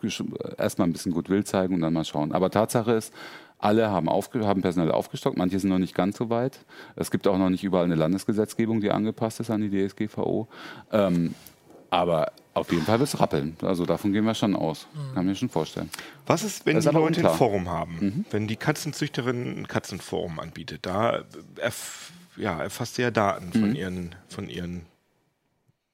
[0.57, 2.31] erstmal ein bisschen Goodwill zeigen und dann mal schauen.
[2.31, 3.13] Aber Tatsache ist,
[3.57, 6.59] alle haben, aufge haben personell aufgestockt, manche sind noch nicht ganz so weit.
[6.95, 10.47] Es gibt auch noch nicht überall eine Landesgesetzgebung, die angepasst ist an die DSGVO.
[10.91, 11.33] Ähm,
[11.89, 13.55] aber auf jeden Fall wird es rappeln.
[13.61, 14.87] Also davon gehen wir schon aus.
[14.93, 15.15] Mhm.
[15.15, 15.89] Kann mir schon vorstellen.
[16.25, 17.97] Was ist, wenn das die ist Leute ein Forum haben?
[17.99, 18.25] Mhm.
[18.31, 21.23] Wenn die Katzenzüchterin ein Katzenforum anbietet, da
[21.57, 23.75] erf ja, erfasst ja Daten von, mhm.
[23.75, 24.85] ihren, von ihren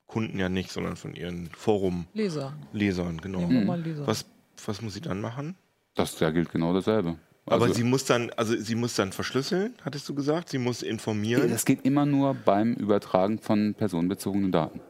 [0.07, 2.53] Kunden ja nicht, sondern von ihren Forum Leser.
[2.73, 3.41] Lesern, genau.
[3.41, 3.67] Mhm.
[4.05, 4.25] Was,
[4.65, 5.55] was muss sie dann machen?
[5.95, 7.15] Das da gilt genau dasselbe.
[7.45, 10.49] Also Aber sie muss dann, also sie muss dann verschlüsseln, hattest du gesagt?
[10.49, 11.49] Sie muss informieren.
[11.49, 14.81] Das geht immer nur beim Übertragen von personenbezogenen Daten.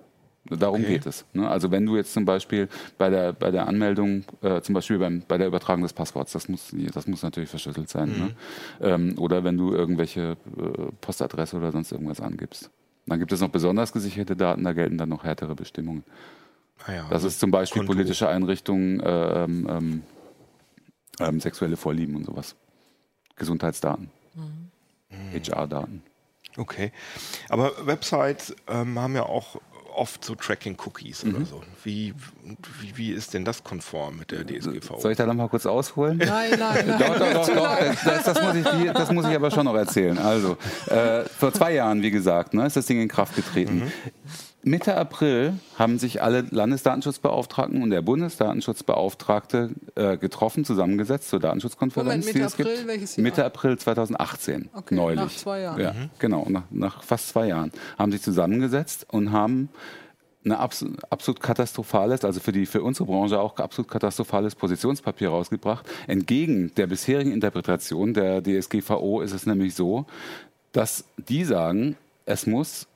[0.49, 0.93] Darum okay.
[0.93, 1.25] geht es.
[1.33, 1.47] Ne?
[1.47, 5.23] Also wenn du jetzt zum Beispiel bei der, bei der Anmeldung, äh, zum Beispiel beim,
[5.27, 8.09] bei der Übertragung des Passworts, das muss, das muss natürlich verschlüsselt sein.
[8.09, 8.15] Ne?
[8.15, 8.21] Mhm.
[8.21, 8.33] Ne?
[8.81, 12.69] Ähm, oder wenn du irgendwelche äh, Postadresse oder sonst irgendwas angibst.
[13.05, 16.03] Dann gibt es noch besonders gesicherte Daten, da gelten dann noch härtere Bestimmungen.
[16.85, 17.93] Ah ja, das also ist zum Beispiel Konto.
[17.93, 20.03] politische Einrichtungen, äh, ähm,
[21.19, 22.55] ähm, sexuelle Vorlieben und sowas.
[23.35, 24.69] Gesundheitsdaten, mhm.
[25.33, 26.03] HR-Daten.
[26.57, 26.91] Okay.
[27.47, 29.61] Aber Websites ähm, haben ja auch
[29.99, 31.35] oft so Tracking-Cookies mhm.
[31.35, 31.61] oder so.
[31.83, 32.13] Wie,
[32.79, 34.99] wie, wie, ist denn das konform mit der DSGVO?
[34.99, 36.17] Soll ich da noch mal kurz ausholen?
[36.17, 36.99] Nein, nein, nein.
[36.99, 37.77] doch, doch, doch, doch.
[38.05, 40.17] Das, das, muss ich, das, muss ich, aber schon noch erzählen.
[40.17, 43.85] Also, äh, vor zwei Jahren, wie gesagt, ne, ist das Ding in Kraft getreten.
[43.85, 43.91] Mhm.
[44.61, 52.25] Mitte April haben sich alle Landesdatenschutzbeauftragten und der Bundesdatenschutzbeauftragte äh, getroffen, zusammengesetzt zur Datenschutzkonferenz.
[52.25, 52.87] Moment, Mitte April, gibt.
[52.87, 53.23] welches Jahr?
[53.23, 55.19] Mitte April 2018, okay, neulich.
[55.19, 55.81] Nach zwei Jahren.
[55.81, 56.09] Ja, mhm.
[56.19, 59.69] genau, nach, nach, fast zwei Jahren haben sich zusammengesetzt und haben
[60.43, 65.85] eine absolut, absolut katastrophales, also für, die, für unsere Branche auch absolut katastrophales Positionspapier rausgebracht.
[66.07, 70.05] Entgegen der bisherigen Interpretation der DSGVO ist es nämlich so,
[70.73, 71.95] dass die sagen,
[72.25, 72.88] es muss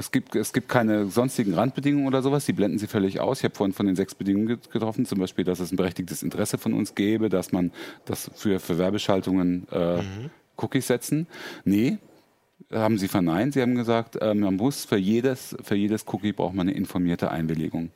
[0.00, 3.38] es gibt, es gibt keine sonstigen Randbedingungen oder sowas, die blenden sie völlig aus.
[3.38, 6.58] Ich habe vorhin von den sechs Bedingungen getroffen, zum Beispiel, dass es ein berechtigtes Interesse
[6.58, 7.70] von uns gäbe, dass man
[8.06, 10.30] das für, für Werbeschaltungen äh, mhm.
[10.56, 11.26] Cookies setzen.
[11.64, 11.98] Nee,
[12.72, 13.54] haben sie verneint.
[13.54, 17.30] Sie haben gesagt, äh, man muss für jedes, für jedes Cookie braucht man eine informierte
[17.30, 17.90] Einwilligung.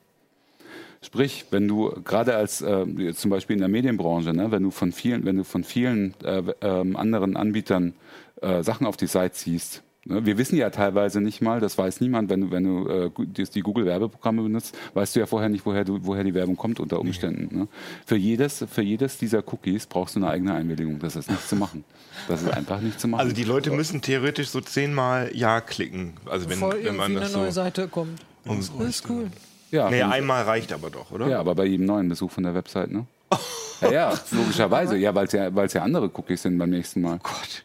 [1.02, 4.92] Sprich, wenn du gerade als äh, zum Beispiel in der Medienbranche, ne, wenn du von
[4.92, 7.94] vielen, wenn du von vielen äh, äh, anderen Anbietern
[8.40, 12.28] äh, Sachen auf die Seite ziehst, wir wissen ja teilweise nicht mal, das weiß niemand,
[12.28, 15.98] wenn du, wenn du äh, die Google-Werbeprogramme benutzt, weißt du ja vorher nicht, woher, du,
[16.02, 17.56] woher die Werbung kommt unter Umständen.
[17.56, 17.68] Ne?
[18.04, 20.98] Für, jedes, für jedes dieser Cookies brauchst du eine eigene Einwilligung.
[20.98, 21.84] Das ist nicht zu machen.
[22.28, 23.20] Das ist einfach nicht zu machen.
[23.20, 26.14] Also die Leute müssen theoretisch so zehnmal Ja klicken.
[26.26, 28.20] Also wenn, Bevor wenn man eine so neue Seite kommt.
[28.44, 29.30] das ist cool.
[29.70, 31.28] Ja, nee, einmal reicht aber doch, oder?
[31.28, 33.06] Ja, aber bei jedem neuen Besuch von der Website, ne?
[33.80, 34.96] Ja, ja logischerweise.
[34.96, 37.16] Ja, weil es ja, ja andere Cookies sind beim nächsten Mal.
[37.16, 37.64] Oh Gott.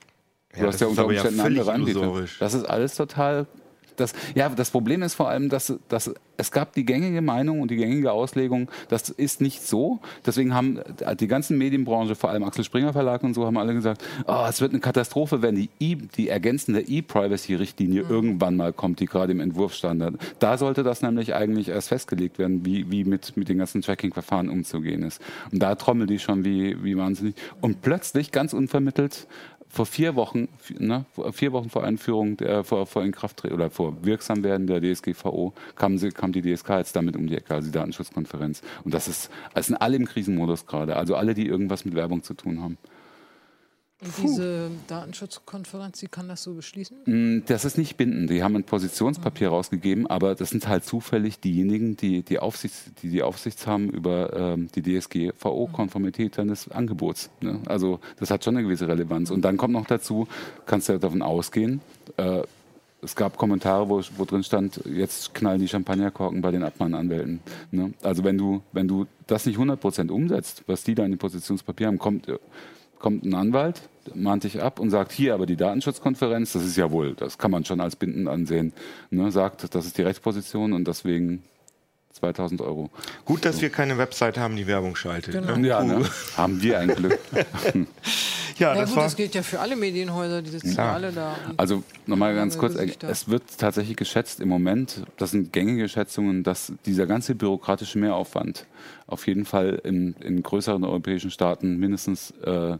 [0.54, 2.26] Du ja, hast ja unter Umständen ja andere Anbieter.
[2.39, 3.47] Das ist alles total
[4.00, 7.70] das, ja, das Problem ist vor allem, dass, dass es gab die gängige Meinung und
[7.70, 10.00] die gängige Auslegung, das ist nicht so.
[10.26, 10.80] Deswegen haben
[11.20, 14.62] die ganzen Medienbranche, vor allem Axel Springer Verlag und so, haben alle gesagt, oh, es
[14.62, 18.10] wird eine Katastrophe, wenn die, e, die ergänzende E-Privacy-Richtlinie mhm.
[18.10, 20.18] irgendwann mal kommt, die gerade im Entwurf stand.
[20.39, 24.50] Da sollte das nämlich eigentlich erst festgelegt werden, wie, wie mit, mit den ganzen Tracking-Verfahren
[24.50, 25.22] umzugehen ist.
[25.52, 27.36] Und da trommeln die schon wie, wie wahnsinnig.
[27.60, 29.28] Und plötzlich, ganz unvermittelt,
[29.70, 34.66] vor vier Wochen, ne, vier Wochen vor Einführung, der, vor, vor Inkrafttreten oder vor Wirksamwerden
[34.66, 38.62] der DSGVO kam, sie, kam die DSK jetzt damit um die Ecke, also die Datenschutzkonferenz.
[38.84, 42.24] Und das ist, das sind alle im Krisenmodus gerade, also alle, die irgendwas mit Werbung
[42.24, 42.78] zu tun haben.
[44.02, 46.97] Und diese Datenschutzkonferenz, die kann das so beschließen?
[47.06, 48.30] Mm, das ist nicht bindend.
[48.30, 49.54] Die haben ein Positionspapier mhm.
[49.56, 54.34] rausgegeben, aber das sind halt zufällig diejenigen, die die, Aufsichts, die, die Aufsicht haben über
[54.34, 57.30] ähm, die DSGVO-Konformität deines Angebots.
[57.41, 57.60] Ne?
[57.66, 59.32] Also das hat schon eine gewisse Relevanz.
[59.32, 60.30] Und dann kommt noch dazu,
[60.66, 61.82] kannst du ja davon ausgehen,
[62.16, 62.43] äh,
[63.02, 67.39] es gab Kommentare, wo, wo drin stand, jetzt knallen die Champagnerkorken bei den Abmahnanwälten.
[67.72, 67.93] Ne?
[68.02, 71.88] Also wenn du, wenn du das nicht 100% umsetzt, was die da in dem Positionspapier
[71.88, 72.28] haben, kommt
[73.00, 73.82] kommt ein Anwalt,
[74.14, 77.52] mahnt dich ab und sagt, hier aber die Datenschutzkonferenz, das ist ja wohl, das kann
[77.52, 78.74] man schon als bindend ansehen,
[79.10, 81.43] ne, sagt, das ist die Rechtsposition und deswegen
[82.14, 82.89] 2000 Euro.
[83.26, 83.62] Gut, dass so.
[83.62, 85.34] wir keine Website haben, die Werbung schaltet.
[85.34, 85.56] Genau.
[85.56, 85.68] Ne?
[85.68, 86.06] Ja, ne?
[86.36, 87.20] haben wir ein Glück.
[88.60, 89.04] Ja, Ja das gut, war.
[89.06, 91.36] das gilt ja für alle Medienhäuser, die sitzen ja alle da.
[91.58, 96.43] Also nochmal ganz kurz, äh, es wird tatsächlich geschätzt im Moment, das sind gängige Schätzungen,
[96.43, 98.66] dass dieser ganze bürokratische Mehraufwand
[99.08, 102.78] auf jeden Fall in, in größeren europäischen Staaten mindestens äh,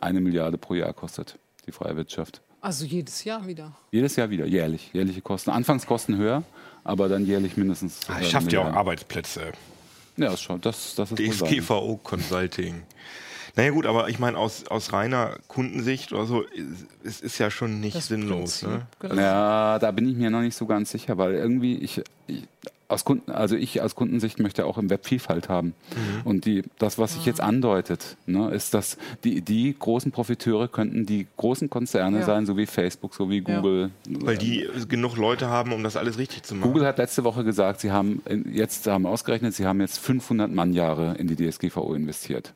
[0.00, 2.40] eine Milliarde pro Jahr kostet, die freie Wirtschaft.
[2.60, 3.72] also jedes Jahr wieder.
[3.90, 4.90] Jedes Jahr wieder, jährlich.
[4.92, 5.50] Jährliche Kosten.
[5.50, 6.42] Anfangskosten höher,
[6.84, 8.00] aber dann jährlich mindestens.
[8.08, 8.72] Äh, schafft ja auch.
[8.74, 9.52] Arbeitsplätze.
[10.16, 10.60] Ja, ist schon.
[10.60, 11.18] Das, das ist.
[11.42, 12.82] DSGVO Consulting.
[13.56, 16.44] Naja gut, aber ich meine, aus, aus reiner Kundensicht oder so,
[17.04, 18.60] es ist ja schon nicht Das sinnlos.
[18.60, 18.86] Prinzip, Ne?
[19.00, 19.14] genau.
[19.20, 22.44] Ja, da bin ich mir noch nicht so ganz sicher, weil irgendwie ich, ich
[22.88, 25.74] aus Kunden, also ich aus Kundensicht möchte auch im Web Vielfalt haben.
[26.24, 31.06] Und die, das, was sich jetzt andeutet, ne, ist, dass die, die großen Profiteure könnten
[31.06, 32.24] die großen Konzerne Ja.
[32.26, 33.60] sein, so wie Facebook, so wie Ja.
[33.60, 33.90] Google.
[34.08, 36.72] Weil die genug Leute haben, um das alles richtig zu machen.
[36.72, 38.22] Google hat letzte Woche gesagt, sie haben
[38.52, 42.54] jetzt haben ausgerechnet, sie haben jetzt 500 Mannjahre in die DSGVO investiert.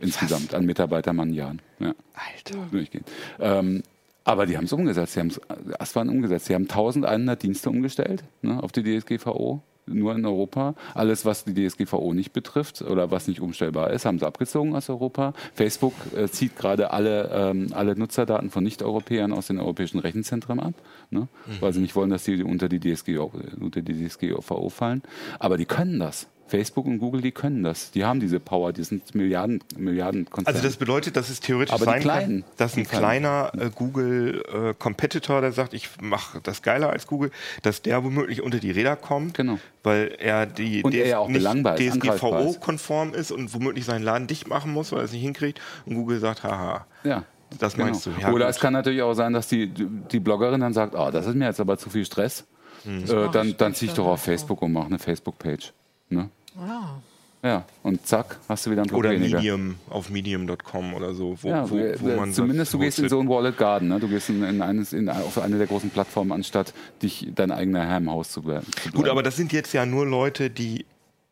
[0.00, 1.60] Insgesamt an Mitarbeitermannjahren.
[1.80, 1.94] Ja.
[2.14, 2.66] Alter.
[2.70, 3.04] durchgehen.
[3.40, 3.82] Ähm,
[4.28, 5.14] aber die haben es umgesetzt.
[5.14, 6.46] Sie haben es umgesetzt.
[6.46, 9.62] Sie haben 1100 Dienste umgestellt ne, auf die DSGVO.
[9.86, 10.74] Nur in Europa.
[10.92, 14.90] Alles, was die DSGVO nicht betrifft oder was nicht umstellbar ist, haben sie abgezogen aus
[14.90, 15.32] Europa.
[15.54, 20.74] Facebook äh, zieht gerade alle, ähm, alle Nutzerdaten von Nicht-Europäern aus den europäischen Rechenzentren ab,
[21.10, 21.28] ne,
[21.60, 25.02] weil sie nicht wollen, dass die unter die, DSGVO, unter die DSGVO fallen.
[25.38, 26.28] Aber die können das.
[26.48, 27.90] Facebook und Google, die können das.
[27.92, 31.84] Die haben diese Power, die sind Milliarden, Milliarden Also das bedeutet, dass es theoretisch Aber
[31.84, 37.06] sein Kleinen, kann, dass ein kleiner äh, Google-Competitor, der sagt, ich mache das geiler als
[37.06, 37.30] Google,
[37.62, 39.58] dass der womöglich unter die Räder kommt, Genau.
[39.82, 41.44] weil er die Und ja auch nicht.
[41.44, 45.94] DSGVO-konform ist und womöglich seinen Laden dicht machen muss, weil er es nicht hinkriegt und
[45.94, 46.86] Google sagt, haha.
[47.04, 47.24] Ja.
[47.58, 48.32] Das meinst du, ja, Genau.
[48.34, 48.54] Oder gut.
[48.54, 51.46] es kann natürlich auch sein, dass die, die Bloggerin dann sagt, oh, das ist mir
[51.46, 52.44] jetzt aber zu viel Stress.
[52.84, 53.04] Hm.
[53.04, 54.20] Äh, dann dann ziehe ich doch auf.
[54.22, 55.72] Facebook und mache eine Facebook-Page.
[56.10, 56.28] Ne?
[56.58, 57.00] Ja.
[57.40, 59.36] Ja, und zack, hast du wieder ein Blog Oder weniger.
[59.36, 63.20] Medium auf medium.com oder so, wo, Ja, wo, wo man zumindest du gehst in so
[63.20, 64.00] ein Wallet Garden, ne?
[64.00, 67.86] du gehst in, in, eines, in, auf eine der großen Plattformen, anstatt dich dein eigener
[67.86, 70.84] Herr im Haus zu zu Gut, aber das sind jetzt ja nur Leute, die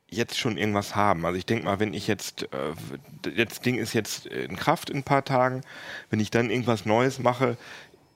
[0.09, 1.27] jetzt schon irgendwas haben.
[1.27, 4.99] Also ich denke mal, wenn ich jetzt, äh, das Ding ist jetzt in Kraft in
[4.99, 5.63] ein paar Tagen,
[6.11, 7.57] wenn ich dann irgendwas Neues mache,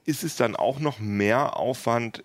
[0.05, 2.23] ist es dann auch noch mehr Aufwand,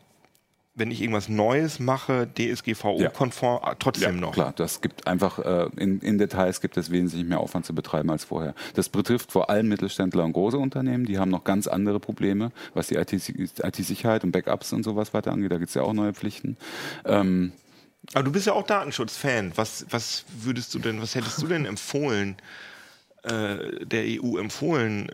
[0.75, 4.33] wenn ich irgendwas Neues mache, DSGVO-konform, äh, trotzdem noch.
[4.33, 8.11] Klar, das gibt einfach äh, in, in Details gibt es wesentlich mehr Aufwand zu betreiben
[8.11, 8.53] als vorher.
[8.73, 12.87] Das betrifft vor allem Mittelständler und große Unternehmen, die haben noch ganz andere Probleme, was
[12.87, 15.51] die IT-Sicherheit und Backups und sowas weiter angeht.
[15.51, 16.57] Da gibt es ja auch neue Pflichten.
[17.05, 17.53] Ähm,
[18.13, 19.53] Aber du bist ja auch Datenschutzfan.
[19.55, 22.35] Was, was würdest du denn, was hättest du denn empfohlen,
[23.23, 25.09] äh, der EU empfohlen,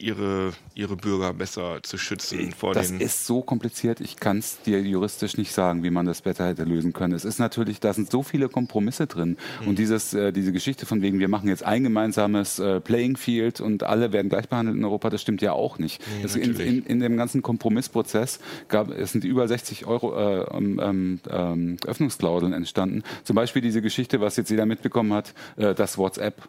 [0.00, 4.60] ihre, ihre Bürger besser zu schützen vor Das den ist so kompliziert, ich kann es
[4.62, 7.14] dir juristisch nicht sagen, wie man das besser hätte lösen können.
[7.14, 9.36] Es ist natürlich, da sind so viele Kompromisse drin.
[9.60, 9.68] Mhm.
[9.68, 13.60] Und dieses, äh, diese Geschichte von wegen, wir machen jetzt ein gemeinsames äh, Playing Field
[13.60, 16.02] und alle werden gleich behandelt in Europa, das stimmt ja auch nicht.
[16.22, 21.20] das in, in, in dem ganzen Kompromissprozess gab, es sind über 60 Euro äh, ähm,
[21.30, 23.02] ähm, Öffnungsklauseln entstanden.
[23.24, 26.48] Zum Beispiel diese Geschichte, was jetzt jeder mitbekommen hat, äh, dass WhatsApp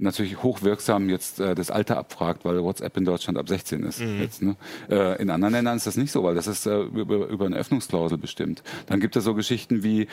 [0.00, 4.00] natürlich hochwirksam jetzt äh, das Alter abfragt, weil WhatsApp in Deutschland ab 16 ist.
[4.00, 4.54] Jetzt, ne?
[4.88, 7.56] äh, in anderen Ländern ist das nicht so, weil das ist äh, über, über eine
[7.56, 8.62] Öffnungsklausel bestimmt.
[8.86, 10.06] Dann gibt es so Geschichten wie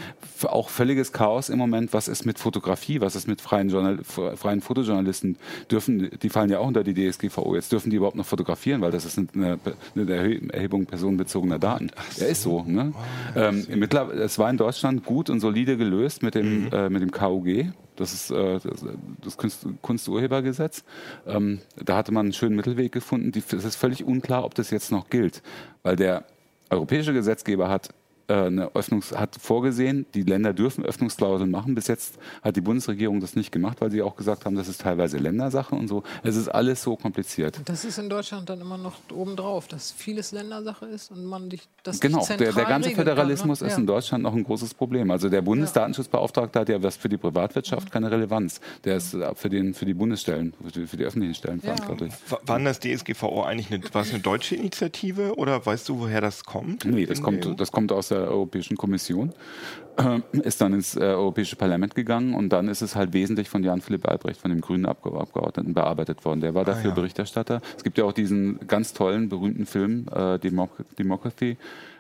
[0.44, 1.94] auch völliges Chaos im Moment.
[1.94, 3.00] Was ist mit Fotografie?
[3.00, 5.38] Was ist mit freien, Journal freien Fotojournalisten?
[5.70, 7.54] Dürfen, die fallen ja auch unter die DSGVO.
[7.56, 9.60] Jetzt dürfen die überhaupt noch fotografieren, weil das ist eine, eine
[10.04, 11.92] Erhe- Erhebung personenbezogener Daten.
[12.18, 12.64] Ja, ist so.
[12.64, 12.94] Ne?
[13.36, 17.12] Ähm, mittlerweile, es war in Deutschland gut und solide gelöst mit dem, äh, mit dem
[17.12, 17.72] KUG.
[17.96, 18.86] Das ist äh, das,
[19.24, 20.84] das Kunst, Kunsturhebergesetz.
[21.26, 23.32] Ähm, da hatte man einen schönen Mittelweg gefunden.
[23.36, 25.42] Es ist völlig unklar, ob das jetzt noch gilt,
[25.84, 26.26] weil der
[26.70, 27.90] europäische Gesetzgeber hat
[28.28, 31.76] eine Öffnungs hat vorgesehen, die Länder dürfen Öffnungsklauseln machen.
[31.76, 34.82] Bis jetzt hat die Bundesregierung das nicht gemacht, weil sie auch gesagt haben, das ist
[34.82, 36.04] teilweise Ländersache und so.
[36.24, 37.60] Es ist alles so kompliziert.
[37.66, 41.68] Das ist in Deutschland dann immer noch obendrauf, dass vieles Ländersache ist und man dich
[41.84, 43.72] das Genau, nicht der, zentral der ganze Föderalismus kann, ne?
[43.72, 43.82] ist ja.
[43.82, 45.12] in Deutschland noch ein großes Problem.
[45.12, 48.60] Also der Bundesdatenschutzbeauftragte hat ja was für die Privatwirtschaft keine Relevanz.
[48.84, 51.74] Der ist äh, für, den, für die Bundesstellen, für die, für die öffentlichen Stellen Ja.
[51.76, 52.14] verantwortlich.
[52.30, 56.00] Wa- War denn das DSGVO eigentlich eine, war es eine deutsche Initiative oder weißt du,
[56.00, 56.86] woher das kommt?
[56.86, 59.34] Nee, das kommt, der das kommt aus der Europäischen Kommission,
[59.98, 63.64] äh, ist dann ins äh, Europäische Parlament gegangen und dann ist es halt wesentlich von
[63.64, 66.42] Jan Philipp Albrecht, von dem grünen Abge Abgeordneten, bearbeitet worden.
[66.42, 66.96] Der war dafür ja.
[66.96, 67.62] Berichterstatter.
[67.78, 71.58] Es gibt ja auch diesen ganz tollen, berühmten Film, äh, Democ Democracy,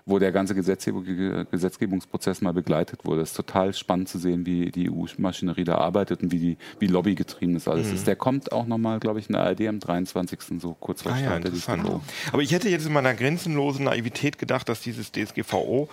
[0.08, 3.22] wo der ganze Gesetzgebungsprozess mal begleitet wurde.
[3.22, 6.86] Es ist total spannend zu sehen, wie die EU-Maschinerie da arbeitet und wie, die, wie
[6.86, 7.96] lobbygetrieben das alles mhm.
[7.96, 8.08] ist.
[8.08, 10.40] Der kommt auch nochmal, glaube ich, in der ARD am 23.
[10.60, 11.90] so kurz vor ah, ja, interessant.
[12.32, 15.90] Aber ich hätte jetzt in meiner grenzenlosen Naivität gedacht, dass dieses DSGVO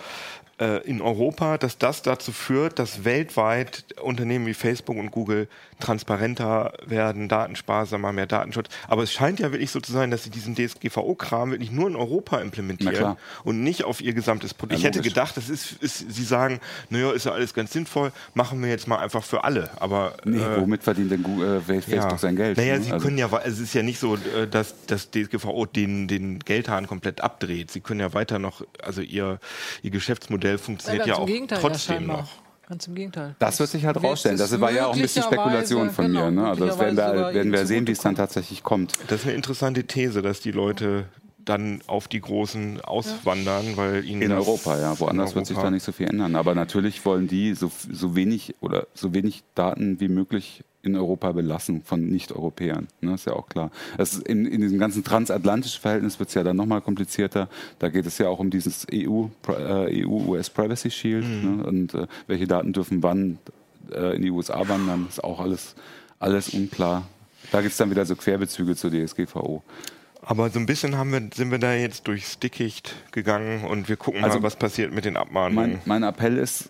[0.59, 5.47] äh, in Europa, dass das dazu führt, dass weltweit Unternehmen wie Facebook und Google
[5.79, 8.69] transparenter werden, datensparsamer, mehr Datenschutz.
[8.87, 11.95] Aber es scheint ja wirklich so zu sein, dass sie diesen DSGVO-Kram wirklich nur in
[11.95, 14.73] Europa implementieren und nicht auf ihr gesamtes Produkt.
[14.73, 18.11] Ja, ich hätte gedacht, das ist, ist, sie sagen, naja, ist ja alles ganz sinnvoll,
[18.33, 19.69] machen wir jetzt mal einfach für alle.
[19.79, 22.17] Aber nee, äh, womit verdient denn Google, äh, Facebook ja.
[22.17, 22.57] sein Geld?
[22.57, 23.05] Naja, sie also.
[23.05, 27.21] können ja, es ist ja nicht so, äh, dass das DSGVO den, den Geldhahn komplett
[27.21, 27.71] abdreht.
[27.71, 29.39] Sie können ja weiter noch, also ihr,
[29.81, 32.43] ihr Geschäftsmodell funktioniert ja, ja auch Gegenteil trotzdem noch.
[32.67, 33.35] Ganz im Gegenteil.
[33.39, 34.37] Das wird sich halt rausstellen.
[34.37, 36.31] Das war ja auch ein bisschen Spekulation von genau, mir.
[36.31, 36.47] Ne?
[36.47, 38.93] Also das werden wir, werden wir sehen, wie es dann tatsächlich kommt.
[39.07, 41.05] Das ist eine interessante These, dass die Leute
[41.45, 43.77] dann auf die Großen auswandern, ja.
[43.77, 45.35] weil ihnen in Europa, ja, woanders Europa.
[45.35, 46.35] wird sich da nicht so viel ändern.
[46.35, 51.31] Aber natürlich wollen die so, so wenig oder so wenig Daten wie möglich in Europa
[51.31, 52.87] belassen von Nicht-Europäern.
[52.99, 53.71] Ne, ist ja auch klar.
[53.97, 57.47] Das in, in diesem ganzen transatlantischen Verhältnis wird es ja dann nochmal komplizierter.
[57.79, 61.57] Da geht es ja auch um dieses EU, äh, EU-US Privacy Shield mhm.
[61.57, 63.39] ne, und äh, welche Daten dürfen wann
[63.91, 65.05] äh, in die USA wandern.
[65.07, 65.75] Ist auch alles,
[66.19, 67.07] alles unklar.
[67.51, 69.63] Da gibt es dann wieder so Querbezüge zur DSGVO.
[70.25, 73.97] Aber so ein bisschen haben wir, sind wir da jetzt durchs Dickicht gegangen und wir
[73.97, 75.81] gucken also mal, was passiert mit den Abmahnungen.
[75.85, 76.69] Mein, mein Appell ist,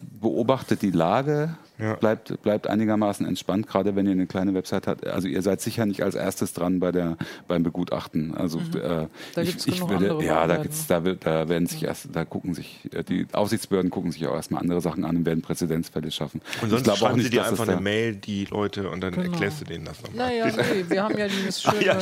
[0.00, 1.94] beobachtet die Lage, ja.
[1.94, 5.06] bleibt, bleibt einigermaßen entspannt, gerade wenn ihr eine kleine Website habt.
[5.06, 7.16] Also ihr seid sicher nicht als erstes dran bei der,
[7.48, 8.34] beim Begutachten.
[8.34, 8.76] Also mhm.
[8.76, 12.54] äh, da ich, ich würde, ja, da gibt's, da, da werden sich erst, da gucken
[12.54, 16.40] sich, äh, die Aufsichtsbehörden gucken sich auch erstmal andere Sachen an und werden Präzedenzfälle schaffen.
[16.62, 19.14] Und sonst ich schreiben auch nicht, sie dir einfach eine Mail, die Leute, und dann
[19.14, 19.32] genau.
[19.32, 20.28] erklärst du denen das nochmal.
[20.28, 21.98] Naja, nee, wir haben ja dieses schöne, ja,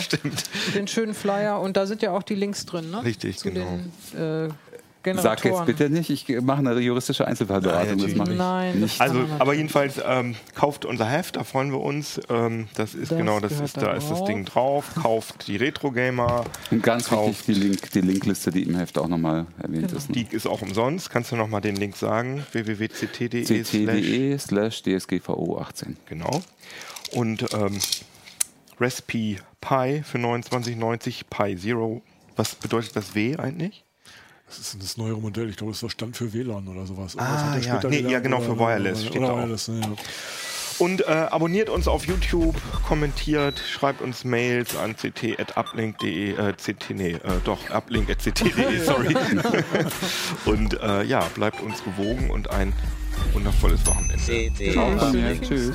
[0.75, 3.05] den schönen Flyer und da sind ja auch die Links drin, ne?
[3.05, 3.79] Richtig, Zu genau.
[4.13, 4.51] Den, äh.
[5.05, 7.97] Sag jetzt bitte nicht, ich mache eine juristische Einzelfallberatung.
[7.97, 9.01] Nein, das mache ich Nein, nicht.
[9.01, 12.21] Also, aber jedenfalls ähm, kauft unser Heft, da freuen wir uns.
[12.29, 14.93] Ähm, das ist das genau, das ist, da ist das Ding drauf.
[15.01, 16.45] Kauft die Retro Gamer.
[16.71, 19.99] Und ganz wichtig die, Link, die Linkliste, die im Heft auch nochmal erwähnt genau.
[19.99, 20.09] ist.
[20.11, 20.25] Ne?
[20.25, 21.11] Die ist auch umsonst.
[21.11, 22.45] Kannst du nochmal den Link sagen?
[22.53, 25.97] www.ct.de ct.de slash dsgvo 18.
[26.07, 26.43] Genau.
[27.13, 27.79] Und ähm,
[28.81, 32.03] Recipe Pi für 29,90 Pi Zero.
[32.37, 33.85] Was bedeutet das W eigentlich?
[34.59, 35.49] Das ist das neuere Modell.
[35.49, 37.17] Ich glaube, das war Stand für WLAN oder sowas.
[37.17, 37.81] Ah, ja.
[37.89, 39.95] Nee, ja, genau, für Wireless oder, steht oder da Wireless, ja.
[40.79, 47.13] Und äh, abonniert uns auf YouTube, kommentiert, schreibt uns Mails an ct.uplink.de, äh, ct, nee,
[47.13, 49.15] äh, doch, uplink.ct.de, sorry.
[50.45, 52.73] und äh, ja, bleibt uns gewogen und ein
[53.33, 54.19] wundervolles Wochenende.
[54.73, 55.41] Ciao, Tschüss.
[55.49, 55.73] Tschüss.